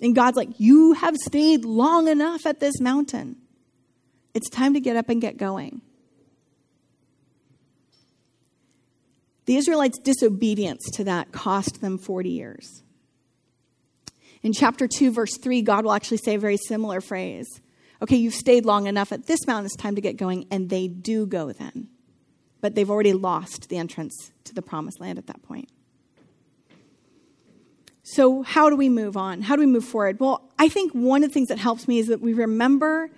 And 0.01 0.15
God's 0.15 0.37
like, 0.37 0.59
You 0.59 0.93
have 0.95 1.17
stayed 1.17 1.65
long 1.65 2.09
enough 2.09 2.47
at 2.47 2.61
this 2.61 2.81
mountain. 2.81 3.37
It's 4.35 4.49
time 4.49 4.75
to 4.75 4.81
get 4.81 4.97
up 4.97 5.09
and 5.09 5.21
get 5.21 5.37
going. 5.37 5.81
The 9.47 9.57
Israelites' 9.57 9.99
disobedience 9.99 10.85
to 10.93 11.05
that 11.05 11.33
cost 11.33 11.81
them 11.81 11.97
40 11.97 12.29
years. 12.29 12.83
In 14.43 14.53
chapter 14.53 14.87
2, 14.87 15.11
verse 15.11 15.37
3, 15.39 15.63
God 15.63 15.85
will 15.85 15.93
actually 15.93 16.19
say 16.19 16.35
a 16.35 16.39
very 16.39 16.59
similar 16.59 17.01
phrase. 17.01 17.61
Okay, 18.03 18.17
you've 18.17 18.35
stayed 18.35 18.65
long 18.65 18.87
enough 18.87 19.11
at 19.11 19.27
this 19.27 19.47
mountain, 19.47 19.67
it's 19.67 19.77
time 19.77 19.95
to 19.97 20.01
get 20.01 20.17
going. 20.17 20.47
And 20.51 20.69
they 20.69 20.87
do 20.87 21.27
go 21.27 21.53
then. 21.53 21.89
But 22.61 22.75
they've 22.75 22.91
already 22.91 23.15
lost 23.15 23.69
the 23.69 23.79
entrance 23.79 24.33
to 24.45 24.55
the 24.55 24.63
promised 24.63 25.01
land 25.01 25.19
at 25.19 25.27
that 25.29 25.43
point. 25.43 25.71
So, 28.13 28.43
how 28.43 28.71
do 28.71 28.77
we 28.77 28.89
move 28.89 29.19
on? 29.19 29.43
How 29.43 29.55
do 29.55 29.61
we 29.61 29.67
move 29.67 29.85
forward? 29.85 30.19
Well, 30.19 30.41
I 30.59 30.71
think 30.71 30.93
one 30.93 31.23
of 31.23 31.29
the 31.29 31.35
things 31.35 31.49
that 31.49 31.59
helps 31.59 31.87
me 31.87 31.99
is 31.99 32.07
that 32.07 32.23
we 32.23 32.33
remember 32.33 33.11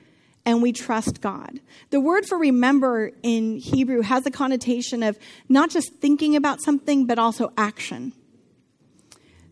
and 0.44 0.62
we 0.62 0.72
trust 0.72 1.20
God. 1.20 1.61
The 1.90 2.00
word 2.00 2.26
for 2.26 2.37
remember 2.37 3.12
in 3.22 3.59
Hebrew 3.59 4.00
has 4.00 4.26
a 4.26 4.33
connotation 4.33 5.05
of 5.05 5.16
not 5.48 5.70
just 5.70 5.94
thinking 6.00 6.35
about 6.35 6.61
something, 6.61 7.07
but 7.07 7.20
also 7.20 7.53
action. 7.57 8.14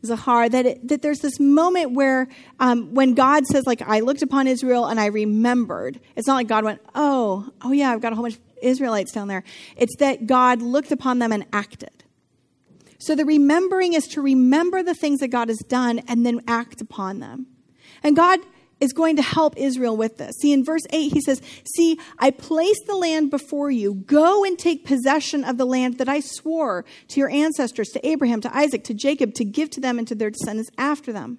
Zahar, 0.05 0.51
that, 0.51 0.67
it, 0.67 0.89
that 0.89 1.03
there's 1.03 1.21
this 1.21 1.39
moment 1.39 1.93
where 1.93 2.27
um, 2.59 2.93
when 2.93 3.15
God 3.15 3.47
says, 3.47 3.65
like, 3.65 3.81
I 3.83 4.01
looked 4.01 4.23
upon 4.23 4.49
Israel 4.49 4.87
and 4.87 4.99
I 4.99 5.07
remembered, 5.07 6.01
it's 6.17 6.27
not 6.27 6.35
like 6.35 6.49
God 6.49 6.65
went, 6.65 6.81
oh, 6.97 7.49
oh 7.63 7.71
yeah, 7.71 7.93
I've 7.93 8.01
got 8.01 8.13
a 8.13 8.17
whole 8.17 8.25
bunch 8.25 8.35
of 8.35 8.41
Israelites 8.61 9.13
down 9.13 9.29
there. 9.29 9.45
It's 9.77 9.95
that 9.99 10.27
God 10.27 10.63
looked 10.63 10.91
upon 10.91 11.21
them 11.21 11.31
and 11.31 11.47
acted. 11.53 11.91
So 12.99 13.15
the 13.15 13.25
remembering 13.25 13.93
is 13.95 14.07
to 14.09 14.21
remember 14.21 14.83
the 14.83 14.95
things 14.95 15.21
that 15.21 15.29
God 15.29 15.49
has 15.49 15.59
done 15.59 16.01
and 16.09 16.27
then 16.27 16.43
act 16.49 16.81
upon 16.81 17.21
them. 17.21 17.47
And 18.03 18.17
God 18.17 18.41
is 18.81 18.93
going 18.93 19.17
to 19.17 19.23
help 19.23 19.57
Israel 19.57 19.97
with 19.97 20.19
this. 20.19 20.37
See, 20.41 20.53
in 20.53 20.65
verse 20.65 20.87
8, 20.91 21.13
he 21.13 21.21
says, 21.21 21.43
See, 21.75 21.99
I 22.19 22.31
place 22.31 22.79
the 22.87 22.95
land 22.95 23.31
before 23.31 23.71
you. 23.71 23.95
Go 23.95 24.45
and 24.45 24.59
take 24.59 24.85
possession 24.85 25.45
of 25.45 25.59
the 25.59 25.65
land 25.65 25.99
that 25.99 26.09
I 26.09 26.21
swore 26.21 26.85
to 27.09 27.21
your 27.21 27.31
ancestors, 27.31 27.89
to 27.91 28.07
Abraham, 28.07 28.41
to 28.43 28.57
Isaac, 28.57 28.85
to 28.85 28.95
Jacob, 28.95 29.35
to 29.35 29.45
give 29.45 29.71
to 29.71 29.81
them 29.81 29.99
and 29.99 30.07
to 30.09 30.15
their 30.15 30.31
descendants 30.31 30.71
after 30.79 31.13
them. 31.13 31.39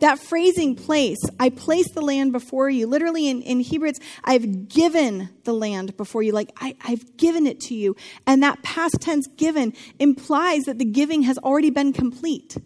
That 0.00 0.18
phrasing 0.18 0.74
place, 0.74 1.18
I 1.38 1.50
place 1.50 1.90
the 1.92 2.02
land 2.02 2.32
before 2.32 2.68
you. 2.68 2.86
Literally 2.86 3.28
in, 3.28 3.42
in 3.42 3.60
Hebrew, 3.60 3.88
it's 3.88 4.00
I've 4.24 4.68
given 4.68 5.30
the 5.44 5.52
land 5.52 5.96
before 5.96 6.22
you. 6.22 6.32
Like 6.32 6.50
I, 6.60 6.76
I've 6.84 7.16
given 7.16 7.46
it 7.46 7.60
to 7.60 7.74
you. 7.74 7.96
And 8.26 8.42
that 8.42 8.62
past 8.62 8.96
tense 9.00 9.26
given 9.36 9.72
implies 9.98 10.64
that 10.64 10.78
the 10.78 10.84
giving 10.84 11.22
has 11.22 11.38
already 11.38 11.70
been 11.70 11.92
complete. 11.92 12.56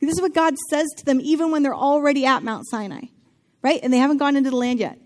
This 0.00 0.16
is 0.16 0.20
what 0.20 0.34
God 0.34 0.54
says 0.68 0.88
to 0.98 1.04
them 1.04 1.20
even 1.22 1.50
when 1.50 1.62
they're 1.62 1.74
already 1.74 2.26
at 2.26 2.42
Mount 2.42 2.66
Sinai, 2.68 3.06
right? 3.62 3.80
And 3.82 3.92
they 3.92 3.98
haven't 3.98 4.18
gone 4.18 4.36
into 4.36 4.50
the 4.50 4.56
land 4.56 4.78
yet. 4.78 4.98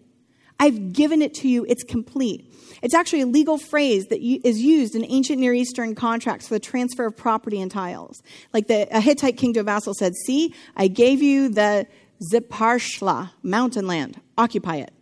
I've 0.58 0.92
given 0.92 1.22
it 1.22 1.34
to 1.34 1.48
you, 1.48 1.64
it's 1.68 1.84
complete. 1.84 2.47
It's 2.82 2.94
actually 2.94 3.22
a 3.22 3.26
legal 3.26 3.58
phrase 3.58 4.06
that 4.06 4.20
is 4.20 4.60
used 4.60 4.94
in 4.94 5.04
ancient 5.04 5.40
Near 5.40 5.52
Eastern 5.52 5.94
contracts 5.94 6.48
for 6.48 6.54
the 6.54 6.60
transfer 6.60 7.06
of 7.06 7.16
property 7.16 7.60
and 7.60 7.70
tiles. 7.70 8.22
Like 8.52 8.66
the 8.66 8.88
a 8.96 9.00
Hittite 9.00 9.36
king 9.36 9.52
to 9.54 9.60
a 9.60 9.62
vassal 9.62 9.94
said, 9.94 10.14
See, 10.26 10.54
I 10.76 10.88
gave 10.88 11.22
you 11.22 11.48
the 11.48 11.86
Zippasla, 12.32 13.30
mountain 13.42 13.86
land. 13.86 14.20
Occupy 14.36 14.76
it. 14.76 14.92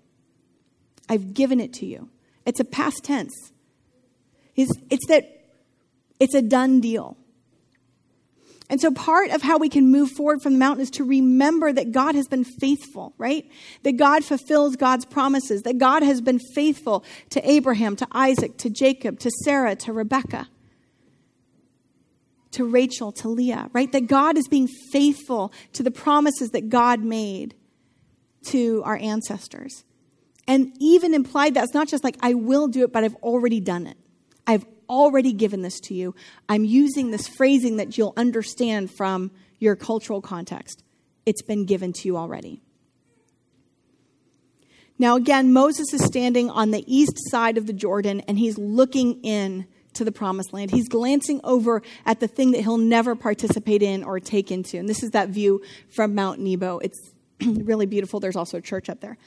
I've 1.08 1.34
given 1.34 1.60
it 1.60 1.72
to 1.74 1.86
you. 1.86 2.10
It's 2.44 2.60
a 2.60 2.64
past 2.64 3.04
tense. 3.04 3.34
It's, 4.54 4.72
it's 4.90 5.06
that 5.06 5.24
it's 6.18 6.34
a 6.34 6.42
done 6.42 6.80
deal. 6.80 7.16
And 8.68 8.80
so 8.80 8.90
part 8.90 9.30
of 9.30 9.42
how 9.42 9.58
we 9.58 9.68
can 9.68 9.92
move 9.92 10.10
forward 10.10 10.42
from 10.42 10.54
the 10.54 10.58
mountain 10.58 10.82
is 10.82 10.90
to 10.92 11.04
remember 11.04 11.72
that 11.72 11.92
God 11.92 12.16
has 12.16 12.26
been 12.26 12.42
faithful, 12.42 13.14
right? 13.16 13.48
That 13.84 13.92
God 13.92 14.24
fulfills 14.24 14.74
God's 14.74 15.04
promises, 15.04 15.62
that 15.62 15.78
God 15.78 16.02
has 16.02 16.20
been 16.20 16.40
faithful 16.54 17.04
to 17.30 17.48
Abraham, 17.48 17.94
to 17.96 18.08
Isaac, 18.10 18.56
to 18.58 18.70
Jacob, 18.70 19.20
to 19.20 19.30
Sarah, 19.44 19.76
to 19.76 19.92
Rebecca, 19.92 20.48
to 22.52 22.64
Rachel, 22.64 23.12
to 23.12 23.28
Leah, 23.28 23.70
right? 23.72 23.92
That 23.92 24.08
God 24.08 24.36
is 24.36 24.48
being 24.48 24.66
faithful 24.90 25.52
to 25.74 25.84
the 25.84 25.92
promises 25.92 26.50
that 26.50 26.68
God 26.68 27.04
made 27.04 27.54
to 28.46 28.82
our 28.84 28.96
ancestors. 28.96 29.84
And 30.48 30.72
even 30.80 31.14
implied 31.14 31.54
that 31.54 31.64
it's 31.64 31.74
not 31.74 31.88
just 31.88 32.02
like, 32.02 32.16
I 32.20 32.34
will 32.34 32.66
do 32.66 32.82
it, 32.82 32.92
but 32.92 33.04
I've 33.04 33.16
already 33.16 33.60
done 33.60 33.86
it. 33.86 33.96
Already 34.88 35.32
given 35.32 35.62
this 35.62 35.80
to 35.80 35.94
you. 35.94 36.14
I'm 36.48 36.64
using 36.64 37.10
this 37.10 37.28
phrasing 37.28 37.76
that 37.76 37.98
you'll 37.98 38.14
understand 38.16 38.90
from 38.90 39.30
your 39.58 39.76
cultural 39.76 40.20
context. 40.20 40.82
It's 41.24 41.42
been 41.42 41.64
given 41.64 41.92
to 41.94 42.08
you 42.08 42.16
already. 42.16 42.62
Now, 44.98 45.16
again, 45.16 45.52
Moses 45.52 45.92
is 45.92 46.04
standing 46.04 46.48
on 46.48 46.70
the 46.70 46.84
east 46.86 47.18
side 47.30 47.58
of 47.58 47.66
the 47.66 47.72
Jordan 47.72 48.20
and 48.28 48.38
he's 48.38 48.56
looking 48.56 49.20
in 49.22 49.66
to 49.94 50.04
the 50.04 50.12
promised 50.12 50.52
land. 50.52 50.70
He's 50.70 50.88
glancing 50.88 51.40
over 51.44 51.82
at 52.04 52.20
the 52.20 52.28
thing 52.28 52.52
that 52.52 52.62
he'll 52.62 52.78
never 52.78 53.14
participate 53.14 53.82
in 53.82 54.04
or 54.04 54.20
take 54.20 54.50
into. 54.50 54.78
And 54.78 54.88
this 54.88 55.02
is 55.02 55.10
that 55.10 55.30
view 55.30 55.62
from 55.94 56.14
Mount 56.14 56.40
Nebo. 56.40 56.78
It's 56.78 57.12
really 57.44 57.86
beautiful. 57.86 58.20
There's 58.20 58.36
also 58.36 58.58
a 58.58 58.62
church 58.62 58.88
up 58.88 59.00
there. 59.00 59.18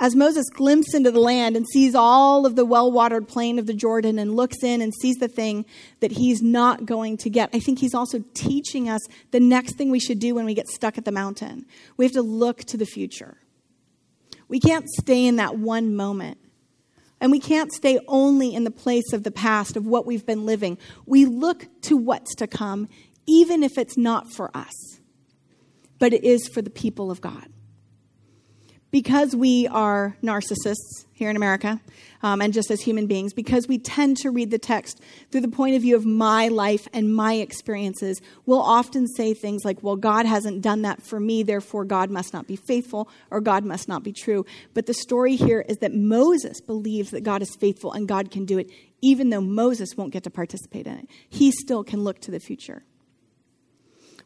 As 0.00 0.14
Moses 0.14 0.48
glimpses 0.48 0.94
into 0.94 1.10
the 1.10 1.18
land 1.18 1.56
and 1.56 1.66
sees 1.66 1.94
all 1.94 2.46
of 2.46 2.54
the 2.54 2.64
well 2.64 2.90
watered 2.90 3.26
plain 3.26 3.58
of 3.58 3.66
the 3.66 3.74
Jordan 3.74 4.18
and 4.18 4.36
looks 4.36 4.62
in 4.62 4.80
and 4.80 4.94
sees 4.94 5.16
the 5.16 5.26
thing 5.26 5.66
that 6.00 6.12
he's 6.12 6.40
not 6.40 6.86
going 6.86 7.16
to 7.18 7.30
get, 7.30 7.50
I 7.52 7.58
think 7.58 7.80
he's 7.80 7.94
also 7.94 8.22
teaching 8.32 8.88
us 8.88 9.00
the 9.32 9.40
next 9.40 9.76
thing 9.76 9.90
we 9.90 9.98
should 9.98 10.20
do 10.20 10.36
when 10.36 10.44
we 10.44 10.54
get 10.54 10.68
stuck 10.68 10.98
at 10.98 11.04
the 11.04 11.10
mountain. 11.10 11.66
We 11.96 12.04
have 12.04 12.12
to 12.12 12.22
look 12.22 12.64
to 12.64 12.76
the 12.76 12.86
future. 12.86 13.38
We 14.46 14.60
can't 14.60 14.88
stay 14.88 15.26
in 15.26 15.36
that 15.36 15.58
one 15.58 15.96
moment. 15.96 16.38
And 17.20 17.32
we 17.32 17.40
can't 17.40 17.72
stay 17.72 17.98
only 18.06 18.54
in 18.54 18.62
the 18.62 18.70
place 18.70 19.12
of 19.12 19.24
the 19.24 19.32
past, 19.32 19.76
of 19.76 19.84
what 19.84 20.06
we've 20.06 20.24
been 20.24 20.46
living. 20.46 20.78
We 21.04 21.24
look 21.24 21.66
to 21.82 21.96
what's 21.96 22.36
to 22.36 22.46
come, 22.46 22.88
even 23.26 23.64
if 23.64 23.76
it's 23.76 23.98
not 23.98 24.32
for 24.32 24.56
us, 24.56 25.00
but 25.98 26.12
it 26.12 26.22
is 26.22 26.46
for 26.46 26.62
the 26.62 26.70
people 26.70 27.10
of 27.10 27.20
God 27.20 27.48
because 28.90 29.36
we 29.36 29.66
are 29.68 30.16
narcissists 30.22 31.04
here 31.12 31.28
in 31.28 31.36
America, 31.36 31.80
um, 32.22 32.40
and 32.40 32.52
just 32.52 32.70
as 32.70 32.80
human 32.80 33.06
beings, 33.06 33.34
because 33.34 33.66
we 33.66 33.76
tend 33.76 34.16
to 34.16 34.30
read 34.30 34.50
the 34.50 34.58
text 34.58 35.00
through 35.30 35.40
the 35.40 35.48
point 35.48 35.74
of 35.74 35.82
view 35.82 35.96
of 35.96 36.06
my 36.06 36.48
life 36.48 36.86
and 36.92 37.12
my 37.12 37.34
experiences, 37.34 38.20
we'll 38.46 38.60
often 38.60 39.06
say 39.08 39.34
things 39.34 39.64
like, 39.64 39.82
Well, 39.82 39.96
God 39.96 40.26
hasn't 40.26 40.62
done 40.62 40.82
that 40.82 41.02
for 41.02 41.18
me, 41.18 41.42
therefore 41.42 41.84
God 41.84 42.10
must 42.10 42.32
not 42.32 42.46
be 42.46 42.56
faithful 42.56 43.08
or 43.30 43.40
God 43.40 43.64
must 43.64 43.88
not 43.88 44.02
be 44.02 44.12
true. 44.12 44.46
But 44.74 44.86
the 44.86 44.94
story 44.94 45.36
here 45.36 45.64
is 45.68 45.78
that 45.78 45.94
Moses 45.94 46.60
believes 46.60 47.10
that 47.10 47.24
God 47.24 47.42
is 47.42 47.54
faithful 47.56 47.92
and 47.92 48.06
God 48.06 48.30
can 48.30 48.44
do 48.44 48.58
it, 48.58 48.70
even 49.02 49.30
though 49.30 49.40
Moses 49.40 49.96
won't 49.96 50.12
get 50.12 50.24
to 50.24 50.30
participate 50.30 50.86
in 50.86 50.98
it. 50.98 51.08
He 51.28 51.50
still 51.50 51.84
can 51.84 52.04
look 52.04 52.20
to 52.20 52.30
the 52.30 52.40
future. 52.40 52.84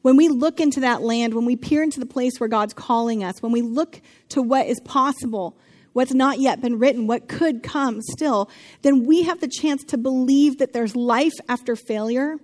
When 0.02 0.16
we 0.16 0.28
look 0.28 0.60
into 0.60 0.80
that 0.80 1.02
land, 1.02 1.34
when 1.34 1.44
we 1.44 1.56
peer 1.56 1.82
into 1.82 2.00
the 2.00 2.06
place 2.06 2.38
where 2.38 2.48
God's 2.48 2.74
calling 2.74 3.24
us, 3.24 3.40
when 3.40 3.52
we 3.52 3.62
look 3.62 4.00
to 4.30 4.42
what 4.42 4.66
is 4.66 4.80
possible, 4.80 5.56
what's 5.92 6.12
not 6.12 6.40
yet 6.40 6.60
been 6.60 6.78
written, 6.78 7.06
what 7.06 7.28
could 7.28 7.62
come 7.62 8.02
still, 8.02 8.50
then 8.82 9.04
we 9.06 9.22
have 9.22 9.40
the 9.40 9.48
chance 9.48 9.84
to 9.84 9.98
believe 9.98 10.58
that 10.58 10.72
there's 10.72 10.96
life 10.96 11.34
after 11.48 11.76
failure, 11.76 12.36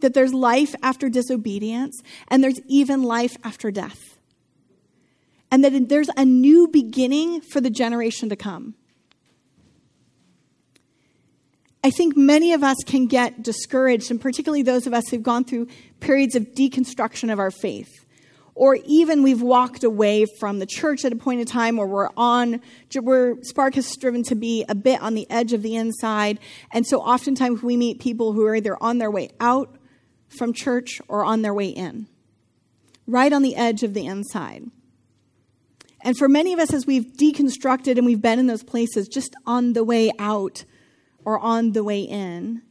that 0.00 0.14
there's 0.14 0.32
life 0.32 0.74
after 0.82 1.08
disobedience, 1.08 2.00
and 2.28 2.42
there's 2.42 2.60
even 2.68 3.02
life 3.02 3.36
after 3.42 3.70
death. 3.70 4.18
And 5.50 5.64
that 5.64 5.88
there's 5.88 6.10
a 6.16 6.24
new 6.24 6.68
beginning 6.68 7.40
for 7.40 7.60
the 7.60 7.70
generation 7.70 8.28
to 8.28 8.36
come. 8.36 8.74
I 11.86 11.90
think 11.90 12.16
many 12.16 12.52
of 12.52 12.64
us 12.64 12.78
can 12.84 13.06
get 13.06 13.44
discouraged, 13.44 14.10
and 14.10 14.20
particularly 14.20 14.64
those 14.64 14.88
of 14.88 14.92
us 14.92 15.08
who've 15.08 15.22
gone 15.22 15.44
through 15.44 15.68
periods 16.00 16.34
of 16.34 16.42
deconstruction 16.46 17.32
of 17.32 17.38
our 17.38 17.52
faith. 17.52 18.04
Or 18.56 18.76
even 18.86 19.22
we've 19.22 19.40
walked 19.40 19.84
away 19.84 20.26
from 20.40 20.58
the 20.58 20.66
church 20.66 21.04
at 21.04 21.12
a 21.12 21.16
point 21.16 21.42
in 21.42 21.46
time 21.46 21.76
where 21.76 21.86
we're 21.86 22.10
on, 22.16 22.60
where 23.00 23.36
Spark 23.42 23.76
has 23.76 23.86
striven 23.86 24.24
to 24.24 24.34
be 24.34 24.64
a 24.68 24.74
bit 24.74 25.00
on 25.00 25.14
the 25.14 25.30
edge 25.30 25.52
of 25.52 25.62
the 25.62 25.76
inside. 25.76 26.40
And 26.72 26.84
so 26.84 26.98
oftentimes 27.00 27.62
we 27.62 27.76
meet 27.76 28.00
people 28.00 28.32
who 28.32 28.44
are 28.46 28.56
either 28.56 28.76
on 28.82 28.98
their 28.98 29.12
way 29.12 29.30
out 29.38 29.78
from 30.36 30.52
church 30.52 31.00
or 31.06 31.24
on 31.24 31.42
their 31.42 31.54
way 31.54 31.68
in, 31.68 32.08
right 33.06 33.32
on 33.32 33.42
the 33.42 33.54
edge 33.54 33.84
of 33.84 33.94
the 33.94 34.06
inside. 34.06 34.64
And 36.00 36.18
for 36.18 36.28
many 36.28 36.52
of 36.52 36.58
us, 36.58 36.72
as 36.72 36.84
we've 36.84 37.12
deconstructed 37.16 37.96
and 37.96 38.04
we've 38.04 38.20
been 38.20 38.40
in 38.40 38.48
those 38.48 38.64
places 38.64 39.06
just 39.06 39.36
on 39.46 39.74
the 39.74 39.84
way 39.84 40.10
out, 40.18 40.64
or 41.26 41.38
on 41.40 41.72
the 41.72 41.82
way 41.84 42.00
in, 42.00 42.62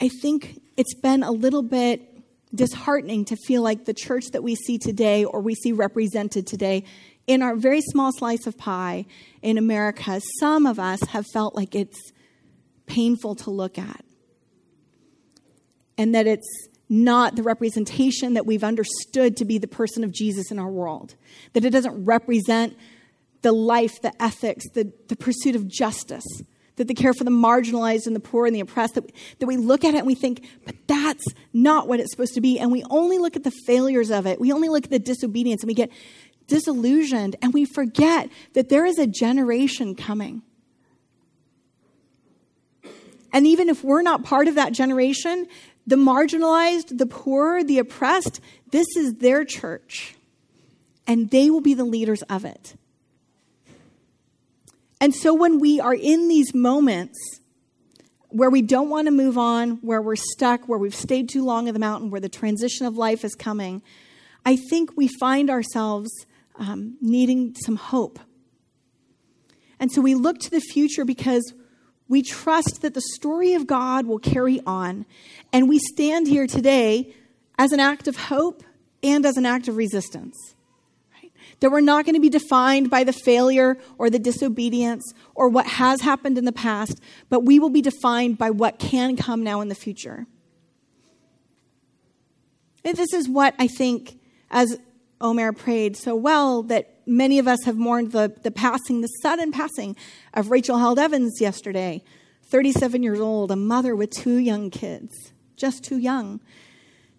I 0.00 0.08
think 0.08 0.62
it's 0.76 0.94
been 0.94 1.22
a 1.22 1.30
little 1.30 1.62
bit 1.62 2.10
disheartening 2.54 3.26
to 3.26 3.36
feel 3.36 3.62
like 3.62 3.84
the 3.84 3.94
church 3.94 4.24
that 4.32 4.42
we 4.42 4.54
see 4.54 4.78
today 4.78 5.24
or 5.24 5.40
we 5.40 5.54
see 5.54 5.72
represented 5.72 6.46
today 6.46 6.84
in 7.26 7.42
our 7.42 7.54
very 7.54 7.80
small 7.80 8.12
slice 8.12 8.46
of 8.46 8.56
pie 8.56 9.04
in 9.42 9.58
America, 9.58 10.20
some 10.40 10.66
of 10.66 10.78
us 10.78 11.00
have 11.08 11.26
felt 11.32 11.54
like 11.54 11.74
it's 11.74 12.12
painful 12.86 13.34
to 13.34 13.50
look 13.50 13.78
at. 13.78 14.04
And 15.96 16.14
that 16.14 16.26
it's 16.26 16.68
not 16.88 17.36
the 17.36 17.42
representation 17.42 18.34
that 18.34 18.46
we've 18.46 18.64
understood 18.64 19.36
to 19.36 19.44
be 19.44 19.58
the 19.58 19.68
person 19.68 20.02
of 20.02 20.12
Jesus 20.12 20.50
in 20.50 20.58
our 20.58 20.70
world. 20.70 21.14
That 21.52 21.64
it 21.64 21.70
doesn't 21.70 22.04
represent 22.04 22.76
the 23.42 23.52
life, 23.52 24.02
the 24.02 24.12
ethics, 24.22 24.64
the, 24.70 24.92
the 25.08 25.16
pursuit 25.16 25.56
of 25.56 25.68
justice 25.68 26.24
that 26.76 26.88
they 26.88 26.94
care 26.94 27.14
for 27.14 27.24
the 27.24 27.30
marginalized 27.30 28.06
and 28.06 28.16
the 28.16 28.20
poor 28.20 28.46
and 28.46 28.54
the 28.54 28.60
oppressed, 28.60 28.94
that 28.94 29.10
that 29.38 29.46
we 29.46 29.56
look 29.56 29.84
at 29.84 29.94
it 29.94 29.98
and 29.98 30.06
we 30.06 30.14
think, 30.14 30.46
but 30.64 30.74
that's 30.86 31.24
not 31.52 31.88
what 31.88 32.00
it's 32.00 32.10
supposed 32.10 32.34
to 32.34 32.40
be. 32.40 32.58
And 32.58 32.72
we 32.72 32.84
only 32.90 33.18
look 33.18 33.36
at 33.36 33.44
the 33.44 33.52
failures 33.66 34.10
of 34.10 34.26
it. 34.26 34.40
We 34.40 34.52
only 34.52 34.68
look 34.68 34.84
at 34.84 34.90
the 34.90 34.98
disobedience 34.98 35.62
and 35.62 35.68
we 35.68 35.74
get 35.74 35.90
disillusioned 36.46 37.36
and 37.42 37.54
we 37.54 37.64
forget 37.64 38.28
that 38.54 38.68
there 38.68 38.84
is 38.84 38.98
a 38.98 39.06
generation 39.06 39.94
coming. 39.94 40.42
And 43.32 43.46
even 43.46 43.68
if 43.68 43.82
we're 43.82 44.02
not 44.02 44.22
part 44.22 44.46
of 44.46 44.54
that 44.54 44.72
generation, 44.72 45.48
the 45.86 45.96
marginalized, 45.96 46.96
the 46.96 47.06
poor, 47.06 47.64
the 47.64 47.78
oppressed, 47.78 48.40
this 48.70 48.86
is 48.96 49.16
their 49.16 49.44
church. 49.44 50.14
And 51.06 51.30
they 51.30 51.50
will 51.50 51.60
be 51.60 51.74
the 51.74 51.84
leaders 51.84 52.22
of 52.22 52.44
it. 52.44 52.74
And 55.04 55.14
so 55.14 55.34
when 55.34 55.58
we 55.60 55.80
are 55.80 55.92
in 55.92 56.28
these 56.28 56.54
moments 56.54 57.18
where 58.30 58.48
we 58.48 58.62
don't 58.62 58.88
want 58.88 59.06
to 59.06 59.10
move 59.10 59.36
on, 59.36 59.72
where 59.82 60.00
we're 60.00 60.16
stuck, 60.16 60.66
where 60.66 60.78
we've 60.78 60.94
stayed 60.94 61.28
too 61.28 61.44
long 61.44 61.68
in 61.68 61.74
the 61.74 61.78
mountain, 61.78 62.08
where 62.08 62.22
the 62.22 62.30
transition 62.30 62.86
of 62.86 62.96
life 62.96 63.22
is 63.22 63.34
coming, 63.34 63.82
I 64.46 64.56
think 64.56 64.96
we 64.96 65.08
find 65.20 65.50
ourselves 65.50 66.10
um, 66.58 66.96
needing 67.02 67.54
some 67.54 67.76
hope. 67.76 68.18
And 69.78 69.92
so 69.92 70.00
we 70.00 70.14
look 70.14 70.38
to 70.38 70.50
the 70.50 70.62
future 70.62 71.04
because 71.04 71.52
We 72.08 72.22
trust 72.22 72.82
that 72.82 72.94
the 72.94 73.00
story 73.00 73.54
of 73.54 73.66
God 73.66 74.06
will 74.06 74.18
carry 74.18 74.60
on, 74.66 75.06
and 75.52 75.68
we 75.68 75.78
stand 75.78 76.26
here 76.26 76.46
today 76.46 77.14
as 77.56 77.72
an 77.72 77.80
act 77.80 78.08
of 78.08 78.16
hope 78.16 78.62
and 79.02 79.24
as 79.24 79.36
an 79.36 79.46
act 79.46 79.68
of 79.68 79.76
resistance. 79.76 80.53
That 81.64 81.70
we're 81.70 81.80
not 81.80 82.04
going 82.04 82.14
to 82.14 82.20
be 82.20 82.28
defined 82.28 82.90
by 82.90 83.04
the 83.04 83.12
failure 83.14 83.78
or 83.96 84.10
the 84.10 84.18
disobedience 84.18 85.14
or 85.34 85.48
what 85.48 85.66
has 85.66 86.02
happened 86.02 86.36
in 86.36 86.44
the 86.44 86.52
past, 86.52 87.00
but 87.30 87.40
we 87.46 87.58
will 87.58 87.70
be 87.70 87.80
defined 87.80 88.36
by 88.36 88.50
what 88.50 88.78
can 88.78 89.16
come 89.16 89.42
now 89.42 89.62
in 89.62 89.68
the 89.68 89.74
future. 89.74 90.26
And 92.84 92.98
this 92.98 93.14
is 93.14 93.30
what 93.30 93.54
I 93.58 93.66
think, 93.66 94.20
as 94.50 94.78
Omer 95.22 95.54
prayed 95.54 95.96
so 95.96 96.14
well, 96.14 96.62
that 96.64 96.98
many 97.06 97.38
of 97.38 97.48
us 97.48 97.64
have 97.64 97.78
mourned 97.78 98.12
the, 98.12 98.36
the 98.42 98.50
passing, 98.50 99.00
the 99.00 99.06
sudden 99.22 99.50
passing 99.50 99.96
of 100.34 100.50
Rachel 100.50 100.76
Held 100.76 100.98
Evans 100.98 101.40
yesterday, 101.40 102.04
37 102.50 103.02
years 103.02 103.20
old, 103.20 103.50
a 103.50 103.56
mother 103.56 103.96
with 103.96 104.10
two 104.10 104.36
young 104.36 104.68
kids, 104.68 105.32
just 105.56 105.82
too 105.82 105.96
young. 105.96 106.40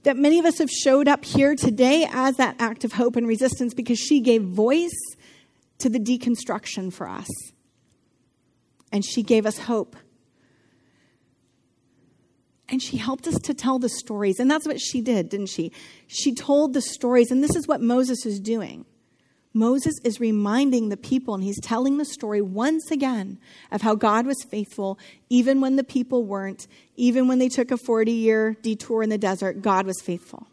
That 0.06 0.18
many 0.18 0.38
of 0.38 0.46
us 0.46 0.60
have 0.60 0.70
showed 0.70 1.08
up 1.08 1.26
here 1.26 1.56
today 1.56 2.08
as 2.12 2.38
that 2.38 2.56
act 2.60 2.84
of 2.84 2.94
hope 2.94 3.16
and 3.16 3.28
resistance 3.28 3.74
because 3.74 3.98
she 3.98 4.22
gave 4.22 4.44
voice 4.44 4.94
to 5.80 5.90
the 5.90 6.00
deconstruction 6.00 6.94
for 6.94 7.10
us. 7.10 7.28
And 8.92 9.04
she 9.04 9.24
gave 9.24 9.48
us 9.48 9.58
hope. 9.58 9.96
And 12.70 12.82
she 12.82 12.98
helped 12.98 13.28
us 13.28 13.40
to 13.46 13.54
tell 13.56 13.80
the 13.80 13.90
stories. 13.90 14.40
And 14.40 14.50
that's 14.50 14.68
what 14.68 14.80
she 14.80 15.02
did, 15.02 15.30
didn't 15.30 15.50
she? 15.50 15.72
She 16.06 16.36
told 16.36 16.74
the 16.74 16.82
stories. 16.82 17.32
And 17.32 17.44
this 17.44 17.56
is 17.56 17.68
what 17.68 17.82
Moses 17.82 18.28
is 18.28 18.40
doing. 18.40 18.86
Moses 19.56 19.96
is 20.04 20.20
reminding 20.20 20.90
the 20.90 20.98
people, 20.98 21.34
and 21.34 21.42
he's 21.42 21.60
telling 21.62 21.98
the 21.98 22.04
story 22.04 22.42
once 22.42 22.92
again 22.92 23.40
of 23.72 23.82
how 23.82 23.96
God 23.96 24.26
was 24.26 24.44
faithful, 24.44 25.00
even 25.30 25.62
when 25.62 25.78
the 25.78 25.84
people 25.84 26.26
weren't, 26.26 26.68
even 26.98 27.30
when 27.30 27.40
they 27.40 27.48
took 27.48 27.72
a 27.72 27.78
40 27.78 28.12
year 28.12 28.58
detour 28.62 29.02
in 29.02 29.10
the 29.10 29.18
desert, 29.18 29.62
God 29.62 29.86
was 29.86 30.02
faithful. 30.02 30.48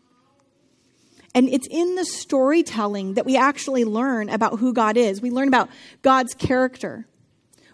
And 1.34 1.48
it's 1.48 1.66
in 1.68 1.96
the 1.96 2.04
storytelling 2.04 3.14
that 3.14 3.26
we 3.26 3.36
actually 3.36 3.84
learn 3.84 4.28
about 4.28 4.60
who 4.60 4.72
God 4.72 4.96
is. 4.96 5.20
We 5.20 5.30
learn 5.30 5.48
about 5.48 5.68
God's 6.02 6.34
character. 6.34 7.06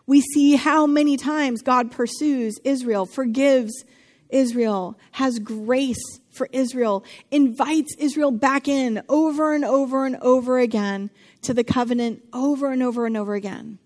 We 0.07 0.23
see 0.23 0.57
how 0.57 0.87
many 0.87 1.19
times 1.19 1.61
God 1.61 1.91
pursues 1.91 2.59
Israel, 2.65 3.05
forgives 3.05 3.85
Israel, 4.31 4.99
has 5.13 5.39
grace 5.39 6.21
for 6.39 6.49
Israel, 6.53 7.05
invites 7.31 7.95
Israel 7.99 8.31
back 8.31 8.69
in 8.69 9.03
over 9.09 9.53
and 9.53 9.65
over 9.65 10.07
and 10.07 10.17
over 10.23 10.59
again 10.59 11.11
to 11.43 11.53
the 11.53 11.65
covenant 11.65 12.23
over 12.33 12.73
and 12.73 12.83
over 12.83 13.05
and 13.05 13.17
over 13.17 13.35
again. 13.35 13.79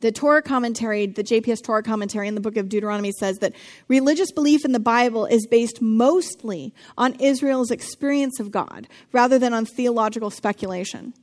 The 0.00 0.12
Torah 0.12 0.42
commentary, 0.42 1.06
the 1.06 1.24
JPS 1.24 1.62
Torah 1.62 1.82
commentary 1.82 2.28
in 2.28 2.34
the 2.34 2.40
book 2.42 2.58
of 2.58 2.68
Deuteronomy 2.68 3.10
says 3.12 3.38
that 3.38 3.54
religious 3.88 4.32
belief 4.32 4.66
in 4.66 4.72
the 4.72 4.78
Bible 4.78 5.24
is 5.24 5.46
based 5.46 5.80
mostly 5.80 6.74
on 6.98 7.14
Israel's 7.14 7.70
experience 7.70 8.38
of 8.38 8.50
God 8.50 8.86
rather 9.12 9.38
than 9.38 9.54
on 9.54 9.64
theological 9.64 10.28
speculation. 10.28 11.14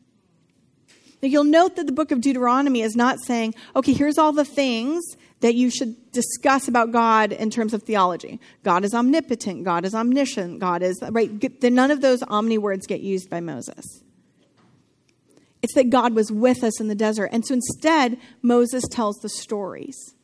Now, 1.22 1.30
you'll 1.30 1.44
note 1.44 1.76
that 1.76 1.86
the 1.86 1.92
book 1.92 2.12
of 2.12 2.22
Deuteronomy 2.22 2.82
is 2.82 2.96
not 2.96 3.20
saying, 3.20 3.54
okay, 3.76 3.94
here's 3.94 4.18
all 4.18 4.32
the 4.32 4.46
things 4.46 5.04
that 5.42 5.56
you 5.56 5.70
should 5.70 6.12
discuss 6.12 6.68
about 6.68 6.92
God 6.92 7.32
in 7.32 7.50
terms 7.50 7.74
of 7.74 7.84
theology. 7.84 8.40
God 8.64 8.84
is 8.84 8.94
omnipotent, 8.94 9.64
God 9.64 9.86
is 9.86 9.94
omniscient, 9.94 10.60
God 10.60 10.82
is, 10.82 11.00
right? 11.10 11.32
None 11.64 11.92
of 11.92 12.02
those 12.02 12.24
omni 12.24 12.58
words 12.58 12.88
get 12.88 13.02
used 13.02 13.30
by 13.30 13.40
Moses. 13.40 14.04
It's 15.62 15.74
that 15.76 15.90
God 15.90 16.16
was 16.16 16.32
with 16.32 16.64
us 16.64 16.80
in 16.80 16.88
the 16.88 16.96
desert. 16.96 17.30
And 17.32 17.46
so 17.46 17.54
instead, 17.54 18.18
Moses 18.42 18.84
tells 18.90 19.18
the 19.18 19.30
stories. 19.30 20.16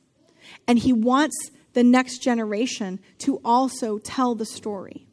And 0.68 0.80
he 0.80 0.94
wants 0.94 1.52
the 1.74 1.84
next 1.84 2.20
generation 2.20 3.00
to 3.20 3.40
also 3.46 4.00
tell 4.00 4.34
the 4.34 4.46
story. 4.46 5.07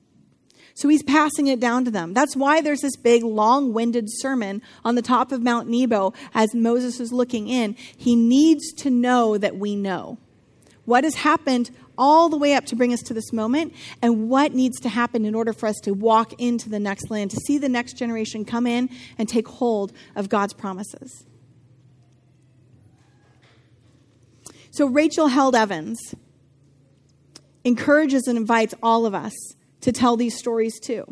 So 0.75 0.89
he's 0.89 1.05
passing 1.05 1.47
it 1.47 1.61
down 1.61 1.85
to 1.85 1.91
them. 1.91 2.15
That's 2.15 2.35
why 2.35 2.61
there's 2.61 2.81
this 2.81 2.97
big, 2.97 3.23
long 3.23 3.73
winded 3.73 4.07
sermon 4.09 4.61
on 4.85 4.97
the 4.97 5.03
top 5.03 5.31
of 5.31 5.41
Mount 5.41 5.69
Nebo 5.69 6.13
as 6.35 6.53
Moses 6.53 6.99
is 6.99 7.13
looking 7.13 7.47
in. 7.49 7.75
He 7.97 8.17
needs 8.17 8.73
to 8.75 8.91
know 8.91 9.39
that 9.39 9.57
we 9.57 9.77
know 9.77 10.19
what 10.85 11.05
has 11.05 11.15
happened 11.15 11.71
all 11.97 12.29
the 12.29 12.37
way 12.37 12.55
up 12.55 12.67
to 12.67 12.77
bring 12.77 12.93
us 12.93 13.01
to 13.03 13.15
this 13.15 13.33
moment 13.33 13.73
and 14.03 14.29
what 14.29 14.53
needs 14.53 14.81
to 14.81 14.89
happen 14.89 15.25
in 15.25 15.33
order 15.33 15.53
for 15.53 15.69
us 15.69 15.77
to 15.85 15.93
walk 15.93 16.33
into 16.41 16.69
the 16.69 16.81
next 16.81 17.09
land, 17.09 17.31
to 17.31 17.37
see 17.47 17.57
the 17.57 17.69
next 17.69 17.97
generation 17.97 18.45
come 18.45 18.67
in 18.67 18.91
and 19.17 19.29
take 19.29 19.47
hold 19.47 19.93
of 20.17 20.29
God's 20.29 20.53
promises. 20.53 21.25
So, 24.73 24.87
Rachel 24.87 25.29
Held 25.29 25.55
Evans 25.55 26.17
encourages 27.63 28.27
and 28.27 28.37
invites 28.37 28.75
all 28.83 29.07
of 29.07 29.15
us 29.15 29.33
to 29.85 29.92
tell 29.92 30.16
these 30.16 30.37
stories 30.37 30.81
too. 30.81 31.05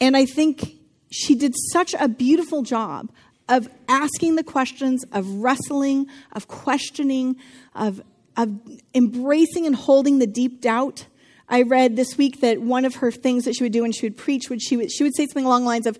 And 0.00 0.16
I 0.16 0.24
think 0.24 0.72
she 1.10 1.34
did 1.34 1.54
such 1.72 1.94
a 1.98 2.08
beautiful 2.08 2.62
job 2.62 3.10
of 3.48 3.68
asking 3.88 4.36
the 4.36 4.42
questions, 4.42 5.04
of 5.12 5.26
wrestling, 5.26 6.06
of 6.32 6.48
questioning, 6.48 7.36
of, 7.74 8.00
of 8.36 8.58
embracing 8.94 9.66
and 9.66 9.76
holding 9.76 10.18
the 10.18 10.26
deep 10.26 10.62
doubt. 10.62 11.06
I 11.48 11.62
read 11.62 11.96
this 11.96 12.16
week 12.16 12.40
that 12.40 12.60
one 12.60 12.86
of 12.86 12.96
her 12.96 13.10
things 13.10 13.44
that 13.44 13.54
she 13.54 13.64
would 13.64 13.72
do 13.72 13.82
when 13.82 13.92
she 13.92 14.06
would 14.06 14.16
preach 14.16 14.48
would 14.48 14.62
she 14.62 14.76
would, 14.76 14.90
she 14.90 15.02
would 15.02 15.14
say 15.14 15.26
something 15.26 15.46
along 15.46 15.62
the 15.62 15.68
lines 15.68 15.86
of, 15.86 15.98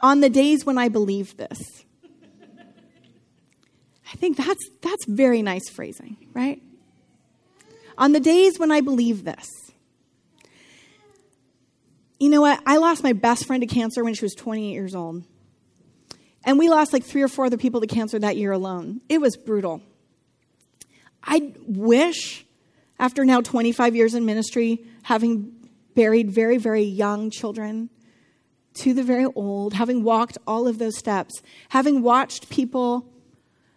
"On 0.00 0.20
the 0.20 0.30
days 0.30 0.64
when 0.64 0.78
I 0.78 0.88
believed 0.88 1.38
this." 1.38 1.58
I 4.12 4.16
think 4.16 4.36
that's 4.36 4.62
that's 4.82 5.06
very 5.06 5.40
nice 5.40 5.70
phrasing, 5.70 6.16
right? 6.34 6.62
On 7.96 8.12
the 8.12 8.20
days 8.20 8.58
when 8.58 8.70
I 8.70 8.82
believe 8.82 9.24
this. 9.24 9.48
You 12.22 12.28
know 12.28 12.42
what? 12.42 12.62
I 12.64 12.76
lost 12.76 13.02
my 13.02 13.14
best 13.14 13.48
friend 13.48 13.62
to 13.62 13.66
cancer 13.66 14.04
when 14.04 14.14
she 14.14 14.24
was 14.24 14.36
28 14.36 14.70
years 14.70 14.94
old. 14.94 15.24
And 16.44 16.56
we 16.56 16.68
lost 16.68 16.92
like 16.92 17.02
three 17.02 17.20
or 17.20 17.26
four 17.26 17.46
other 17.46 17.56
people 17.56 17.80
to 17.80 17.88
cancer 17.88 18.16
that 18.16 18.36
year 18.36 18.52
alone. 18.52 19.00
It 19.08 19.20
was 19.20 19.36
brutal. 19.36 19.82
I 21.24 21.52
wish, 21.66 22.46
after 22.96 23.24
now 23.24 23.40
25 23.40 23.96
years 23.96 24.14
in 24.14 24.24
ministry, 24.24 24.84
having 25.02 25.68
buried 25.96 26.30
very, 26.30 26.58
very 26.58 26.84
young 26.84 27.28
children 27.28 27.90
to 28.74 28.94
the 28.94 29.02
very 29.02 29.24
old, 29.24 29.74
having 29.74 30.04
walked 30.04 30.38
all 30.46 30.68
of 30.68 30.78
those 30.78 30.96
steps, 30.96 31.42
having 31.70 32.02
watched 32.02 32.48
people 32.48 33.04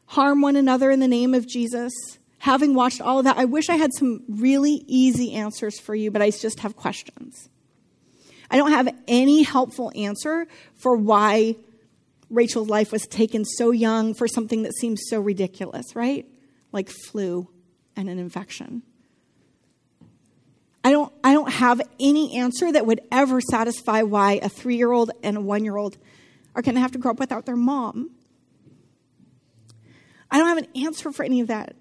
harm 0.05 0.41
one 0.41 0.55
another 0.55 0.91
in 0.91 0.99
the 0.99 1.07
name 1.07 1.33
of 1.33 1.47
Jesus, 1.47 1.91
having 2.37 2.75
watched 2.75 3.01
all 3.01 3.17
of 3.17 3.25
that, 3.25 3.37
I 3.37 3.45
wish 3.45 3.69
I 3.69 3.77
had 3.77 3.89
some 3.97 4.21
really 4.29 4.83
easy 4.85 5.33
answers 5.33 5.79
for 5.79 5.95
you, 5.95 6.11
but 6.11 6.21
I 6.21 6.29
just 6.29 6.59
have 6.59 6.75
questions. 6.75 7.49
I 8.49 8.57
don't 8.57 8.71
have 8.71 8.93
any 9.07 9.43
helpful 9.43 9.91
answer 9.95 10.47
for 10.75 10.95
why 10.95 11.55
Rachel's 12.29 12.69
life 12.69 12.91
was 12.91 13.05
taken 13.07 13.45
so 13.45 13.71
young 13.71 14.13
for 14.13 14.27
something 14.27 14.63
that 14.63 14.73
seems 14.75 15.01
so 15.09 15.19
ridiculous, 15.19 15.95
right? 15.95 16.25
Like 16.71 16.89
flu 16.89 17.47
and 17.95 18.09
an 18.09 18.19
infection. 18.19 18.83
I 20.83 20.91
don't, 20.91 21.11
I 21.23 21.33
don't 21.33 21.51
have 21.51 21.81
any 21.99 22.37
answer 22.37 22.71
that 22.71 22.85
would 22.85 23.01
ever 23.11 23.41
satisfy 23.41 24.03
why 24.03 24.33
a 24.33 24.49
three 24.49 24.77
year 24.77 24.91
old 24.91 25.11
and 25.23 25.37
a 25.37 25.41
one 25.41 25.63
year 25.63 25.77
old 25.77 25.97
are 26.55 26.61
going 26.61 26.75
to 26.75 26.81
have 26.81 26.91
to 26.91 26.99
grow 26.99 27.11
up 27.11 27.19
without 27.19 27.45
their 27.45 27.55
mom. 27.55 28.11
I 30.29 30.37
don't 30.37 30.47
have 30.47 30.57
an 30.57 30.67
answer 30.83 31.11
for 31.11 31.23
any 31.23 31.41
of 31.41 31.47
that. 31.47 31.75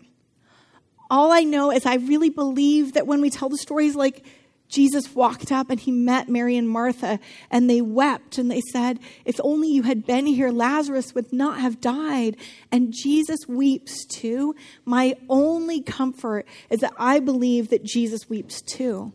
All 1.10 1.32
I 1.32 1.42
know 1.42 1.70
is 1.70 1.84
I 1.84 1.96
really 1.96 2.30
believe 2.30 2.94
that 2.94 3.06
when 3.06 3.20
we 3.20 3.30
tell 3.30 3.48
the 3.48 3.58
stories 3.58 3.94
like 3.94 4.24
Jesus 4.68 5.14
walked 5.14 5.52
up 5.52 5.70
and 5.70 5.78
he 5.78 5.92
met 5.92 6.28
Mary 6.28 6.56
and 6.56 6.68
Martha, 6.68 7.20
and 7.50 7.68
they 7.68 7.80
wept 7.80 8.38
and 8.38 8.50
they 8.50 8.62
said, 8.72 8.98
If 9.24 9.38
only 9.42 9.68
you 9.68 9.82
had 9.82 10.06
been 10.06 10.26
here, 10.26 10.50
Lazarus 10.50 11.14
would 11.14 11.32
not 11.32 11.60
have 11.60 11.80
died. 11.80 12.36
And 12.72 12.92
Jesus 12.92 13.40
weeps 13.46 14.04
too. 14.06 14.54
My 14.84 15.14
only 15.28 15.82
comfort 15.82 16.46
is 16.70 16.80
that 16.80 16.94
I 16.98 17.20
believe 17.20 17.68
that 17.70 17.84
Jesus 17.84 18.28
weeps 18.28 18.62
too. 18.62 19.12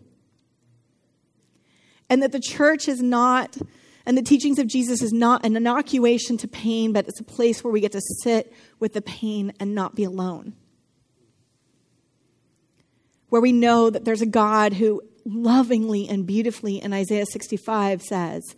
And 2.09 2.23
that 2.23 2.31
the 2.31 2.39
church 2.39 2.87
is 2.87 3.01
not, 3.01 3.57
and 4.05 4.17
the 4.17 4.23
teachings 4.23 4.59
of 4.59 4.67
Jesus 4.67 5.01
is 5.01 5.11
not 5.11 5.45
an 5.45 5.55
inoculation 5.55 6.37
to 6.37 6.47
pain, 6.47 6.93
but 6.93 7.07
it's 7.07 7.19
a 7.19 7.23
place 7.23 7.63
where 7.63 7.73
we 7.73 7.81
get 7.81 7.91
to 7.91 8.01
sit 8.23 8.53
with 8.79 8.93
the 8.93 9.01
pain 9.01 9.53
and 9.59 9.75
not 9.75 9.95
be 9.95 10.03
alone 10.03 10.53
where 13.29 13.41
we 13.41 13.51
know 13.51 13.91
that 13.91 14.05
there's 14.05 14.23
a 14.23 14.25
God 14.25 14.73
who 14.73 15.03
lovingly 15.33 16.07
and 16.07 16.25
beautifully 16.25 16.81
in 16.81 16.93
Isaiah 16.93 17.25
65 17.25 18.01
says 18.01 18.55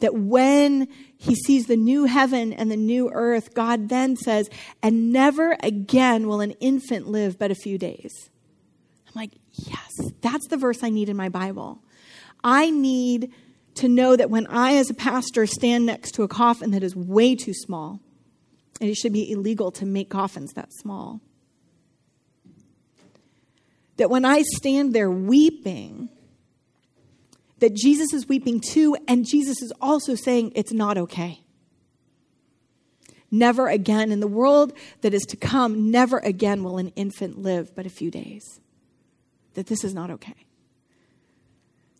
that 0.00 0.14
when 0.14 0.88
he 1.16 1.34
sees 1.34 1.66
the 1.66 1.76
new 1.76 2.04
heaven 2.04 2.52
and 2.52 2.70
the 2.70 2.76
new 2.76 3.10
earth, 3.12 3.54
God 3.54 3.88
then 3.88 4.16
says, 4.16 4.50
and 4.82 5.12
never 5.12 5.56
again 5.60 6.28
will 6.28 6.40
an 6.40 6.52
infant 6.52 7.08
live 7.08 7.38
but 7.38 7.50
a 7.50 7.54
few 7.54 7.78
days. 7.78 8.12
I'm 9.06 9.12
like, 9.14 9.32
yes, 9.52 9.90
that's 10.20 10.48
the 10.48 10.56
verse 10.56 10.82
I 10.82 10.90
need 10.90 11.08
in 11.08 11.16
my 11.16 11.28
Bible. 11.28 11.82
I 12.42 12.70
need 12.70 13.32
to 13.76 13.88
know 13.88 14.16
that 14.16 14.30
when 14.30 14.46
I, 14.46 14.76
as 14.76 14.90
a 14.90 14.94
pastor, 14.94 15.46
stand 15.46 15.86
next 15.86 16.12
to 16.12 16.22
a 16.22 16.28
coffin 16.28 16.70
that 16.72 16.82
is 16.82 16.94
way 16.94 17.34
too 17.34 17.54
small, 17.54 18.00
and 18.80 18.90
it 18.90 18.96
should 18.96 19.12
be 19.12 19.30
illegal 19.30 19.72
to 19.72 19.86
make 19.86 20.10
coffins 20.10 20.52
that 20.52 20.72
small 20.72 21.20
that 23.96 24.10
when 24.10 24.24
I 24.24 24.42
stand 24.56 24.92
there 24.92 25.10
weeping, 25.10 26.08
that 27.58 27.74
Jesus 27.74 28.12
is 28.12 28.28
weeping 28.28 28.60
too, 28.60 28.96
and 29.08 29.26
Jesus 29.26 29.62
is 29.62 29.72
also 29.80 30.14
saying 30.14 30.52
it's 30.54 30.72
not 30.72 30.98
okay. 30.98 31.40
Never 33.30 33.68
again, 33.68 34.12
in 34.12 34.20
the 34.20 34.28
world 34.28 34.72
that 35.00 35.12
is 35.12 35.22
to 35.24 35.36
come, 35.36 35.90
never 35.90 36.18
again 36.18 36.62
will 36.62 36.78
an 36.78 36.88
infant 36.90 37.38
live 37.38 37.74
but 37.74 37.86
a 37.86 37.90
few 37.90 38.10
days. 38.10 38.60
That 39.54 39.66
this 39.66 39.82
is 39.82 39.94
not 39.94 40.10
okay. 40.10 40.46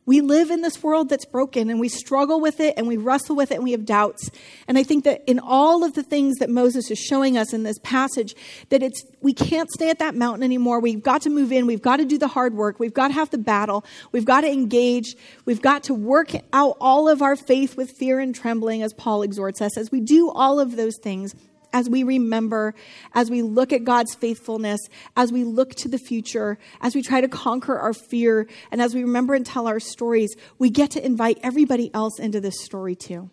We 0.06 0.20
live 0.20 0.50
in 0.50 0.60
this 0.60 0.82
world 0.82 1.08
that's 1.08 1.24
broken 1.24 1.70
and 1.70 1.80
we 1.80 1.88
struggle 1.88 2.40
with 2.40 2.60
it 2.60 2.74
and 2.76 2.86
we 2.86 2.98
wrestle 2.98 3.36
with 3.36 3.50
it 3.50 3.54
and 3.54 3.64
we 3.64 3.72
have 3.72 3.86
doubts. 3.86 4.30
And 4.68 4.76
I 4.76 4.82
think 4.82 5.04
that 5.04 5.22
in 5.26 5.38
all 5.38 5.82
of 5.82 5.94
the 5.94 6.02
things 6.02 6.36
that 6.38 6.50
Moses 6.50 6.90
is 6.90 6.98
showing 6.98 7.38
us 7.38 7.54
in 7.54 7.62
this 7.62 7.78
passage, 7.78 8.34
that 8.68 8.82
it's 8.82 9.02
we 9.22 9.32
can't 9.32 9.70
stay 9.70 9.88
at 9.88 10.00
that 10.00 10.14
mountain 10.14 10.42
anymore. 10.42 10.80
We've 10.80 11.02
got 11.02 11.22
to 11.22 11.30
move 11.30 11.52
in. 11.52 11.66
We've 11.66 11.80
got 11.80 11.96
to 11.96 12.04
do 12.04 12.18
the 12.18 12.28
hard 12.28 12.54
work. 12.54 12.78
We've 12.78 12.92
got 12.92 13.08
to 13.08 13.14
have 13.14 13.30
the 13.30 13.38
battle. 13.38 13.84
We've 14.12 14.26
got 14.26 14.42
to 14.42 14.52
engage. 14.52 15.16
We've 15.46 15.62
got 15.62 15.84
to 15.84 15.94
work 15.94 16.32
out 16.52 16.76
all 16.80 17.08
of 17.08 17.22
our 17.22 17.36
faith 17.36 17.76
with 17.76 17.90
fear 17.92 18.20
and 18.20 18.34
trembling, 18.34 18.82
as 18.82 18.92
Paul 18.92 19.22
exhorts 19.22 19.62
us. 19.62 19.78
As 19.78 19.90
we 19.90 20.00
do 20.00 20.30
all 20.30 20.60
of 20.60 20.76
those 20.76 20.98
things, 21.02 21.34
as 21.74 21.90
we 21.90 22.04
remember, 22.04 22.72
as 23.12 23.30
we 23.30 23.42
look 23.42 23.72
at 23.72 23.82
God's 23.82 24.14
faithfulness, 24.14 24.80
as 25.16 25.32
we 25.32 25.42
look 25.42 25.74
to 25.74 25.88
the 25.88 25.98
future, 25.98 26.56
as 26.80 26.94
we 26.94 27.02
try 27.02 27.20
to 27.20 27.28
conquer 27.28 27.76
our 27.76 27.92
fear, 27.92 28.48
and 28.70 28.80
as 28.80 28.94
we 28.94 29.02
remember 29.02 29.34
and 29.34 29.44
tell 29.44 29.66
our 29.66 29.80
stories, 29.80 30.34
we 30.58 30.70
get 30.70 30.92
to 30.92 31.04
invite 31.04 31.38
everybody 31.42 31.92
else 31.92 32.20
into 32.20 32.40
this 32.40 32.64
story 32.64 32.94
too. 32.94 33.28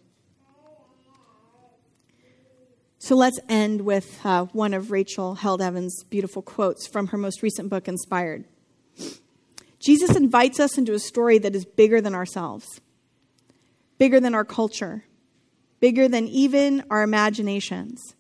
So 2.97 3.15
let's 3.15 3.39
end 3.47 3.81
with 3.81 4.19
uh, 4.23 4.45
one 4.45 4.73
of 4.73 4.91
Rachel 4.91 5.35
Held 5.35 5.61
Evans' 5.61 6.03
beautiful 6.03 6.41
quotes 6.41 6.87
from 6.87 7.07
her 7.07 7.17
most 7.17 7.43
recent 7.43 7.69
book, 7.69 7.87
Inspired. 7.87 8.45
Jesus 9.79 10.15
invites 10.15 10.59
us 10.59 10.77
into 10.77 10.93
a 10.93 10.99
story 10.99 11.37
that 11.39 11.55
is 11.55 11.65
bigger 11.65 12.01
than 12.01 12.15
ourselves, 12.15 12.81
bigger 13.99 14.19
than 14.19 14.33
our 14.33 14.45
culture, 14.45 15.03
bigger 15.79 16.07
than 16.07 16.27
even 16.27 16.83
our 16.89 17.03
imaginations. 17.03 18.15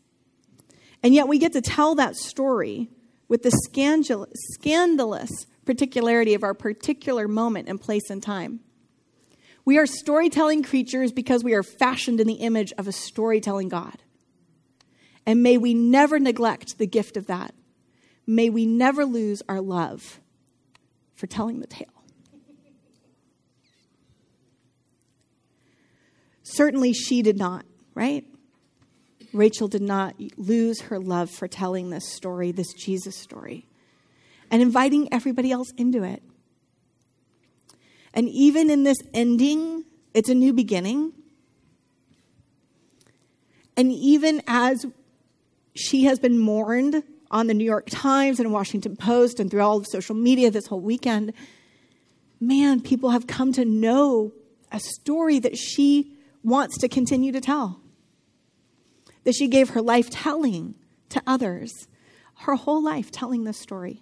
And 1.03 1.13
yet 1.13 1.27
we 1.27 1.39
get 1.39 1.53
to 1.53 1.61
tell 1.61 1.95
that 1.95 2.15
story 2.15 2.89
with 3.27 3.43
the 3.43 3.51
scandalous 3.51 5.45
particularity 5.65 6.33
of 6.33 6.43
our 6.43 6.53
particular 6.53 7.27
moment 7.27 7.69
and 7.69 7.79
place 7.79 8.09
and 8.09 8.21
time. 8.21 8.59
We 9.63 9.77
are 9.77 9.85
storytelling 9.85 10.63
creatures 10.63 11.11
because 11.11 11.43
we 11.43 11.53
are 11.53 11.63
fashioned 11.63 12.19
in 12.19 12.27
the 12.27 12.33
image 12.35 12.73
of 12.77 12.87
a 12.87 12.91
storytelling 12.91 13.69
God. 13.69 13.97
And 15.25 15.43
may 15.43 15.57
we 15.57 15.73
never 15.73 16.19
neglect 16.19 16.77
the 16.77 16.87
gift 16.87 17.15
of 17.15 17.27
that. 17.27 17.53
May 18.25 18.49
we 18.49 18.65
never 18.65 19.05
lose 19.05 19.41
our 19.47 19.61
love 19.61 20.19
for 21.13 21.27
telling 21.27 21.59
the 21.59 21.67
tale. 21.67 21.87
Certainly, 26.43 26.93
she 26.93 27.21
did 27.21 27.37
not, 27.37 27.65
right? 27.93 28.25
Rachel 29.33 29.67
did 29.67 29.81
not 29.81 30.15
lose 30.37 30.81
her 30.81 30.99
love 30.99 31.29
for 31.29 31.47
telling 31.47 31.89
this 31.89 32.11
story, 32.11 32.51
this 32.51 32.73
Jesus 32.73 33.15
story, 33.15 33.65
and 34.49 34.61
inviting 34.61 35.11
everybody 35.13 35.51
else 35.51 35.71
into 35.77 36.03
it. 36.03 36.21
And 38.13 38.27
even 38.29 38.69
in 38.69 38.83
this 38.83 38.97
ending, 39.13 39.85
it's 40.13 40.29
a 40.29 40.35
new 40.35 40.53
beginning. 40.53 41.13
And 43.77 43.91
even 43.91 44.41
as 44.47 44.85
she 45.73 46.03
has 46.03 46.19
been 46.19 46.37
mourned 46.37 47.03
on 47.31 47.47
the 47.47 47.53
New 47.53 47.63
York 47.63 47.87
Times 47.89 48.39
and 48.41 48.51
Washington 48.51 48.97
Post 48.97 49.39
and 49.39 49.49
through 49.49 49.61
all 49.61 49.77
of 49.77 49.87
social 49.87 50.15
media 50.15 50.51
this 50.51 50.67
whole 50.67 50.81
weekend, 50.81 51.31
man, 52.41 52.81
people 52.81 53.11
have 53.11 53.27
come 53.27 53.53
to 53.53 53.63
know 53.63 54.33
a 54.71 54.79
story 54.79 55.39
that 55.39 55.57
she 55.57 56.17
wants 56.43 56.77
to 56.79 56.89
continue 56.89 57.31
to 57.31 57.39
tell 57.39 57.80
that 59.23 59.35
she 59.35 59.47
gave 59.47 59.69
her 59.69 59.81
life 59.81 60.09
telling 60.09 60.75
to 61.09 61.21
others, 61.27 61.87
her 62.39 62.55
whole 62.55 62.81
life 62.81 63.11
telling 63.11 63.43
this 63.43 63.59
story. 63.59 64.01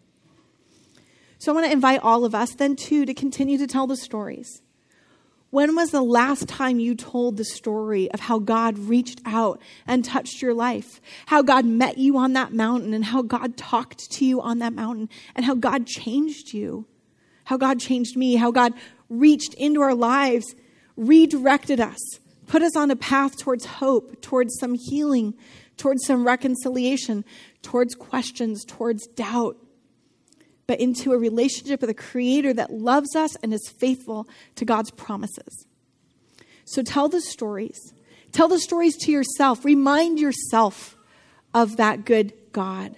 So 1.38 1.52
I 1.52 1.56
want 1.56 1.68
to 1.68 1.74
invite 1.74 2.02
all 2.04 2.26
of 2.26 2.36
us 2.36 2.54
then, 2.56 2.76
too, 2.76 3.06
to 3.06 3.14
continue 3.14 3.58
to 3.58 3.68
tell 3.68 3.88
the 3.88 3.96
stories. 3.96 4.62
When 5.52 5.76
was 5.76 5.90
the 5.90 6.02
last 6.02 6.48
time 6.48 6.80
you 6.80 6.94
told 6.94 7.38
the 7.38 7.46
story 7.46 8.12
of 8.12 8.20
how 8.20 8.38
God 8.38 8.78
reached 8.78 9.20
out 9.26 9.60
and 9.88 10.06
touched 10.06 10.42
your 10.42 10.54
life? 10.54 11.02
How 11.26 11.42
God 11.42 11.66
met 11.66 11.98
you 11.98 12.18
on 12.18 12.34
that 12.34 12.54
mountain 12.54 12.94
and 12.94 13.06
how 13.06 13.24
God 13.24 13.58
talked 13.58 14.12
to 14.12 14.26
you 14.26 14.42
on 14.42 14.60
that 14.60 14.74
mountain 14.74 15.10
and 15.36 15.46
how 15.46 15.56
God 15.56 15.88
changed 15.88 16.54
you? 16.54 16.86
How 17.46 17.58
God 17.58 17.80
changed 17.80 18.16
me, 18.16 18.36
how 18.36 18.52
God 18.52 18.74
reached 19.10 19.56
into 19.56 19.82
our 19.82 19.96
lives, 19.96 20.54
redirected 20.96 21.80
us, 21.80 22.19
put 22.50 22.64
us 22.64 22.76
on 22.76 22.90
a 22.92 22.96
path 22.96 23.38
towards 23.38 23.64
hope, 23.64 24.22
towards 24.22 24.58
some 24.60 24.74
healing, 24.74 25.36
towards 25.78 26.04
some 26.06 26.26
reconciliation, 26.26 27.24
towards 27.62 27.94
questions, 27.94 28.66
towards 28.66 29.08
doubt, 29.08 29.56
but 30.66 30.80
into 30.80 31.14
a 31.14 31.18
relationship 31.18 31.80
with 31.80 31.92
a 31.92 31.96
creator 31.96 32.52
that 32.52 32.74
loves 32.74 33.16
us 33.16 33.36
and 33.38 33.54
is 33.54 33.72
faithful 33.78 34.28
to 34.56 34.66
God's 34.66 34.90
promises. 34.92 35.68
So 36.66 36.82
tell 36.82 37.08
the 37.08 37.22
stories. 37.22 37.94
Tell 38.32 38.48
the 38.48 38.60
stories 38.60 38.98
to 38.98 39.12
yourself. 39.12 39.64
Remind 39.64 40.20
yourself 40.20 40.98
of 41.54 41.78
that 41.78 42.04
good 42.04 42.34
God. 42.52 42.96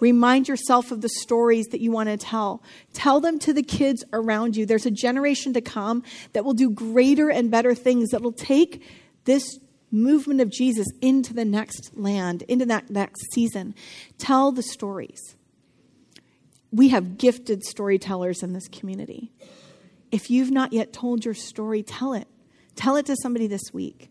Remind 0.00 0.48
yourself 0.48 0.92
of 0.92 1.00
the 1.00 1.08
stories 1.08 1.66
that 1.68 1.80
you 1.80 1.90
want 1.90 2.08
to 2.08 2.16
tell. 2.16 2.62
Tell 2.92 3.20
them 3.20 3.38
to 3.40 3.52
the 3.52 3.62
kids 3.62 4.04
around 4.12 4.56
you. 4.56 4.64
There's 4.64 4.86
a 4.86 4.90
generation 4.90 5.52
to 5.54 5.60
come 5.60 6.02
that 6.32 6.44
will 6.44 6.54
do 6.54 6.70
greater 6.70 7.30
and 7.30 7.50
better 7.50 7.74
things, 7.74 8.10
that 8.10 8.22
will 8.22 8.32
take 8.32 8.82
this 9.24 9.58
movement 9.90 10.40
of 10.40 10.50
Jesus 10.50 10.86
into 11.00 11.34
the 11.34 11.44
next 11.44 11.96
land, 11.96 12.42
into 12.42 12.66
that 12.66 12.90
next 12.90 13.32
season. 13.32 13.74
Tell 14.18 14.52
the 14.52 14.62
stories. 14.62 15.36
We 16.70 16.88
have 16.90 17.18
gifted 17.18 17.64
storytellers 17.64 18.42
in 18.42 18.52
this 18.52 18.68
community. 18.68 19.32
If 20.12 20.30
you've 20.30 20.50
not 20.50 20.72
yet 20.72 20.92
told 20.92 21.24
your 21.24 21.34
story, 21.34 21.82
tell 21.82 22.12
it. 22.12 22.28
Tell 22.76 22.96
it 22.96 23.06
to 23.06 23.16
somebody 23.16 23.46
this 23.46 23.72
week. 23.72 24.10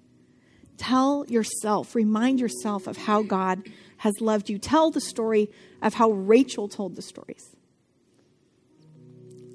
Tell 0.78 1.26
yourself, 1.28 1.96
remind 1.96 2.40
yourself 2.40 2.88
of 2.88 2.98
how 2.98 3.24
God 3.24 3.63
has 3.98 4.22
loved 4.22 4.50
you. 4.50 4.60
Tell 4.60 4.92
the 4.92 5.02
story 5.02 5.50
of 5.82 5.96
how 5.96 6.12
Rachel 6.12 6.68
told 6.68 6.96
the 6.96 7.02
stories. 7.02 7.56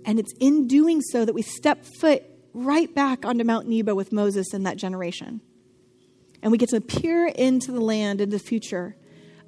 And 0.05 0.19
it's 0.19 0.33
in 0.41 0.67
doing 0.67 1.01
so 1.01 1.25
that 1.25 1.33
we 1.33 1.43
step 1.43 1.85
foot 2.01 2.25
right 2.53 2.93
back 2.93 3.25
onto 3.25 3.45
Mount 3.45 3.69
Nebo 3.69 3.95
with 3.95 4.13
Moses 4.13 4.53
and 4.53 4.67
that 4.67 4.77
generation. 4.77 5.41
And 6.43 6.51
we 6.51 6.59
get 6.59 6.71
to 6.71 6.81
peer 6.81 7.27
into 7.27 7.71
the 7.71 7.81
land, 7.81 8.21
into 8.21 8.37
the 8.37 8.43
future 8.43 8.97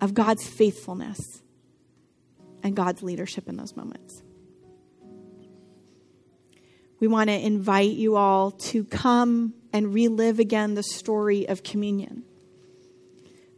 of 0.00 0.14
God's 0.14 0.46
faithfulness 0.46 1.18
and 2.62 2.76
God's 2.76 3.02
leadership 3.02 3.48
in 3.48 3.56
those 3.56 3.76
moments. 3.76 4.22
We 7.00 7.08
want 7.08 7.28
to 7.30 7.38
invite 7.38 7.90
you 7.90 8.16
all 8.16 8.52
to 8.52 8.84
come 8.84 9.54
and 9.74 9.92
relive 9.92 10.38
again 10.38 10.74
the 10.74 10.84
story 10.84 11.46
of 11.48 11.64
communion. 11.64 12.22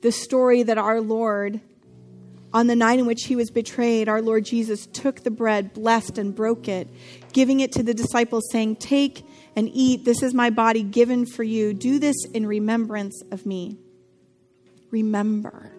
The 0.01 0.11
story 0.11 0.63
that 0.63 0.79
our 0.79 1.03
Lord, 1.03 1.61
on 2.55 2.69
the 2.69 2.75
night 2.75 2.99
in 2.99 3.05
which 3.05 3.25
he 3.25 3.37
was 3.37 3.51
betrayed, 3.51 4.09
our 4.09 4.23
Lord 4.23 4.47
Jesus 4.47 4.87
took 4.87 5.23
the 5.23 5.31
bread, 5.31 5.75
blessed, 5.75 6.17
and 6.17 6.35
broke 6.35 6.69
it, 6.69 6.89
giving 7.35 7.61
it 7.61 7.71
to 7.73 7.83
the 7.83 7.93
disciples, 7.93 8.49
saying, 8.51 8.77
Take 8.77 9.27
and 9.55 9.69
eat. 9.73 10.07
This 10.07 10.23
is 10.23 10.33
my 10.33 10.49
body 10.49 10.83
given 10.83 11.27
for 11.27 11.43
you. 11.43 11.75
Do 11.75 11.99
this 11.99 12.17
in 12.33 12.47
remembrance 12.47 13.23
of 13.31 13.45
me. 13.45 13.77
Remember. 14.91 15.71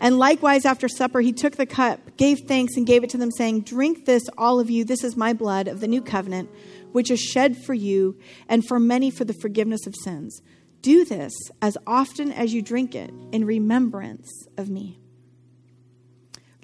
And 0.00 0.18
likewise, 0.18 0.64
after 0.64 0.88
supper, 0.88 1.20
he 1.20 1.32
took 1.32 1.54
the 1.54 1.66
cup, 1.66 2.16
gave 2.16 2.40
thanks, 2.40 2.76
and 2.76 2.84
gave 2.84 3.04
it 3.04 3.10
to 3.10 3.18
them, 3.18 3.30
saying, 3.30 3.60
Drink 3.60 4.04
this, 4.04 4.24
all 4.36 4.58
of 4.58 4.68
you. 4.68 4.84
This 4.84 5.04
is 5.04 5.16
my 5.16 5.32
blood 5.32 5.68
of 5.68 5.78
the 5.78 5.86
new 5.86 6.02
covenant 6.02 6.50
which 6.94 7.10
is 7.10 7.18
shed 7.18 7.56
for 7.56 7.74
you 7.74 8.16
and 8.48 8.64
for 8.64 8.78
many 8.78 9.10
for 9.10 9.24
the 9.24 9.34
forgiveness 9.34 9.84
of 9.84 9.96
sins. 9.96 10.40
Do 10.80 11.04
this 11.04 11.32
as 11.60 11.76
often 11.88 12.30
as 12.30 12.54
you 12.54 12.62
drink 12.62 12.94
it 12.94 13.10
in 13.32 13.44
remembrance 13.44 14.30
of 14.56 14.68
me. 14.68 15.00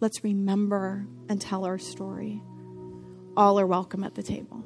Let's 0.01 0.23
remember 0.23 1.05
and 1.29 1.41
tell 1.41 1.65
our 1.65 1.79
story. 1.79 2.41
All 3.37 3.59
are 3.59 3.67
welcome 3.67 4.05
at 4.05 4.15
the 4.15 4.23
table. 4.23 4.65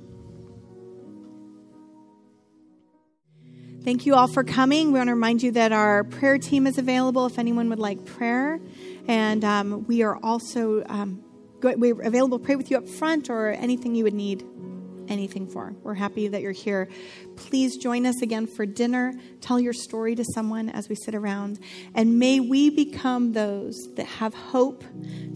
Thank 3.84 4.04
you 4.04 4.14
all 4.16 4.28
for 4.28 4.44
coming. 4.44 4.92
We 4.92 4.98
want 4.98 5.08
to 5.08 5.14
remind 5.14 5.42
you 5.42 5.52
that 5.52 5.72
our 5.72 6.04
prayer 6.04 6.36
team 6.36 6.66
is 6.66 6.76
available 6.76 7.24
if 7.24 7.38
anyone 7.38 7.70
would 7.70 7.78
like 7.78 8.04
prayer. 8.04 8.60
And 9.08 9.42
um, 9.42 9.86
we 9.86 10.02
are 10.02 10.18
also 10.22 10.84
um, 10.90 11.24
we're 11.62 12.02
available 12.02 12.38
to 12.38 12.44
pray 12.44 12.56
with 12.56 12.70
you 12.70 12.76
up 12.76 12.86
front 12.86 13.30
or 13.30 13.48
anything 13.48 13.94
you 13.94 14.04
would 14.04 14.12
need. 14.12 14.44
Anything 15.08 15.46
for. 15.46 15.74
We're 15.82 15.94
happy 15.94 16.28
that 16.28 16.42
you're 16.42 16.52
here. 16.52 16.88
Please 17.36 17.76
join 17.76 18.06
us 18.06 18.22
again 18.22 18.46
for 18.46 18.66
dinner. 18.66 19.14
Tell 19.40 19.60
your 19.60 19.72
story 19.72 20.14
to 20.14 20.24
someone 20.34 20.68
as 20.68 20.88
we 20.88 20.94
sit 20.94 21.14
around. 21.14 21.58
And 21.94 22.18
may 22.18 22.40
we 22.40 22.70
become 22.70 23.32
those 23.32 23.76
that 23.96 24.06
have 24.06 24.34
hope 24.34 24.84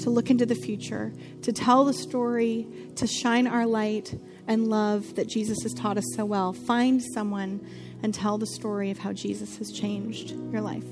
to 0.01 0.11
look 0.11 0.31
into 0.31 0.47
the 0.47 0.55
future, 0.55 1.13
to 1.43 1.53
tell 1.53 1.85
the 1.85 1.95
story, 1.95 2.67
to 2.97 3.07
shine 3.07 3.47
our 3.47 3.67
light 3.67 4.15
and 4.47 4.69
love 4.69 5.15
that 5.17 5.29
Jesus 5.29 5.59
has 5.63 5.75
taught 5.75 5.99
us 5.99 6.05
so 6.15 6.25
well. 6.25 6.53
Find 6.53 7.03
someone 7.15 7.67
and 8.03 8.15
tell 8.15 8.39
the 8.39 8.47
story 8.47 8.91
of 8.91 8.99
how 8.99 9.13
Jesus 9.13 9.57
has 9.59 9.71
changed 9.73 10.31
your 10.53 10.61
life. 10.61 10.85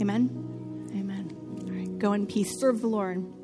Amen. 0.00 0.88
Amen. 0.92 1.36
All 1.64 1.72
right, 1.72 1.98
go 1.98 2.12
in 2.12 2.26
peace. 2.26 2.58
Serve 2.60 2.80
the 2.80 2.86
Lord. 2.86 3.37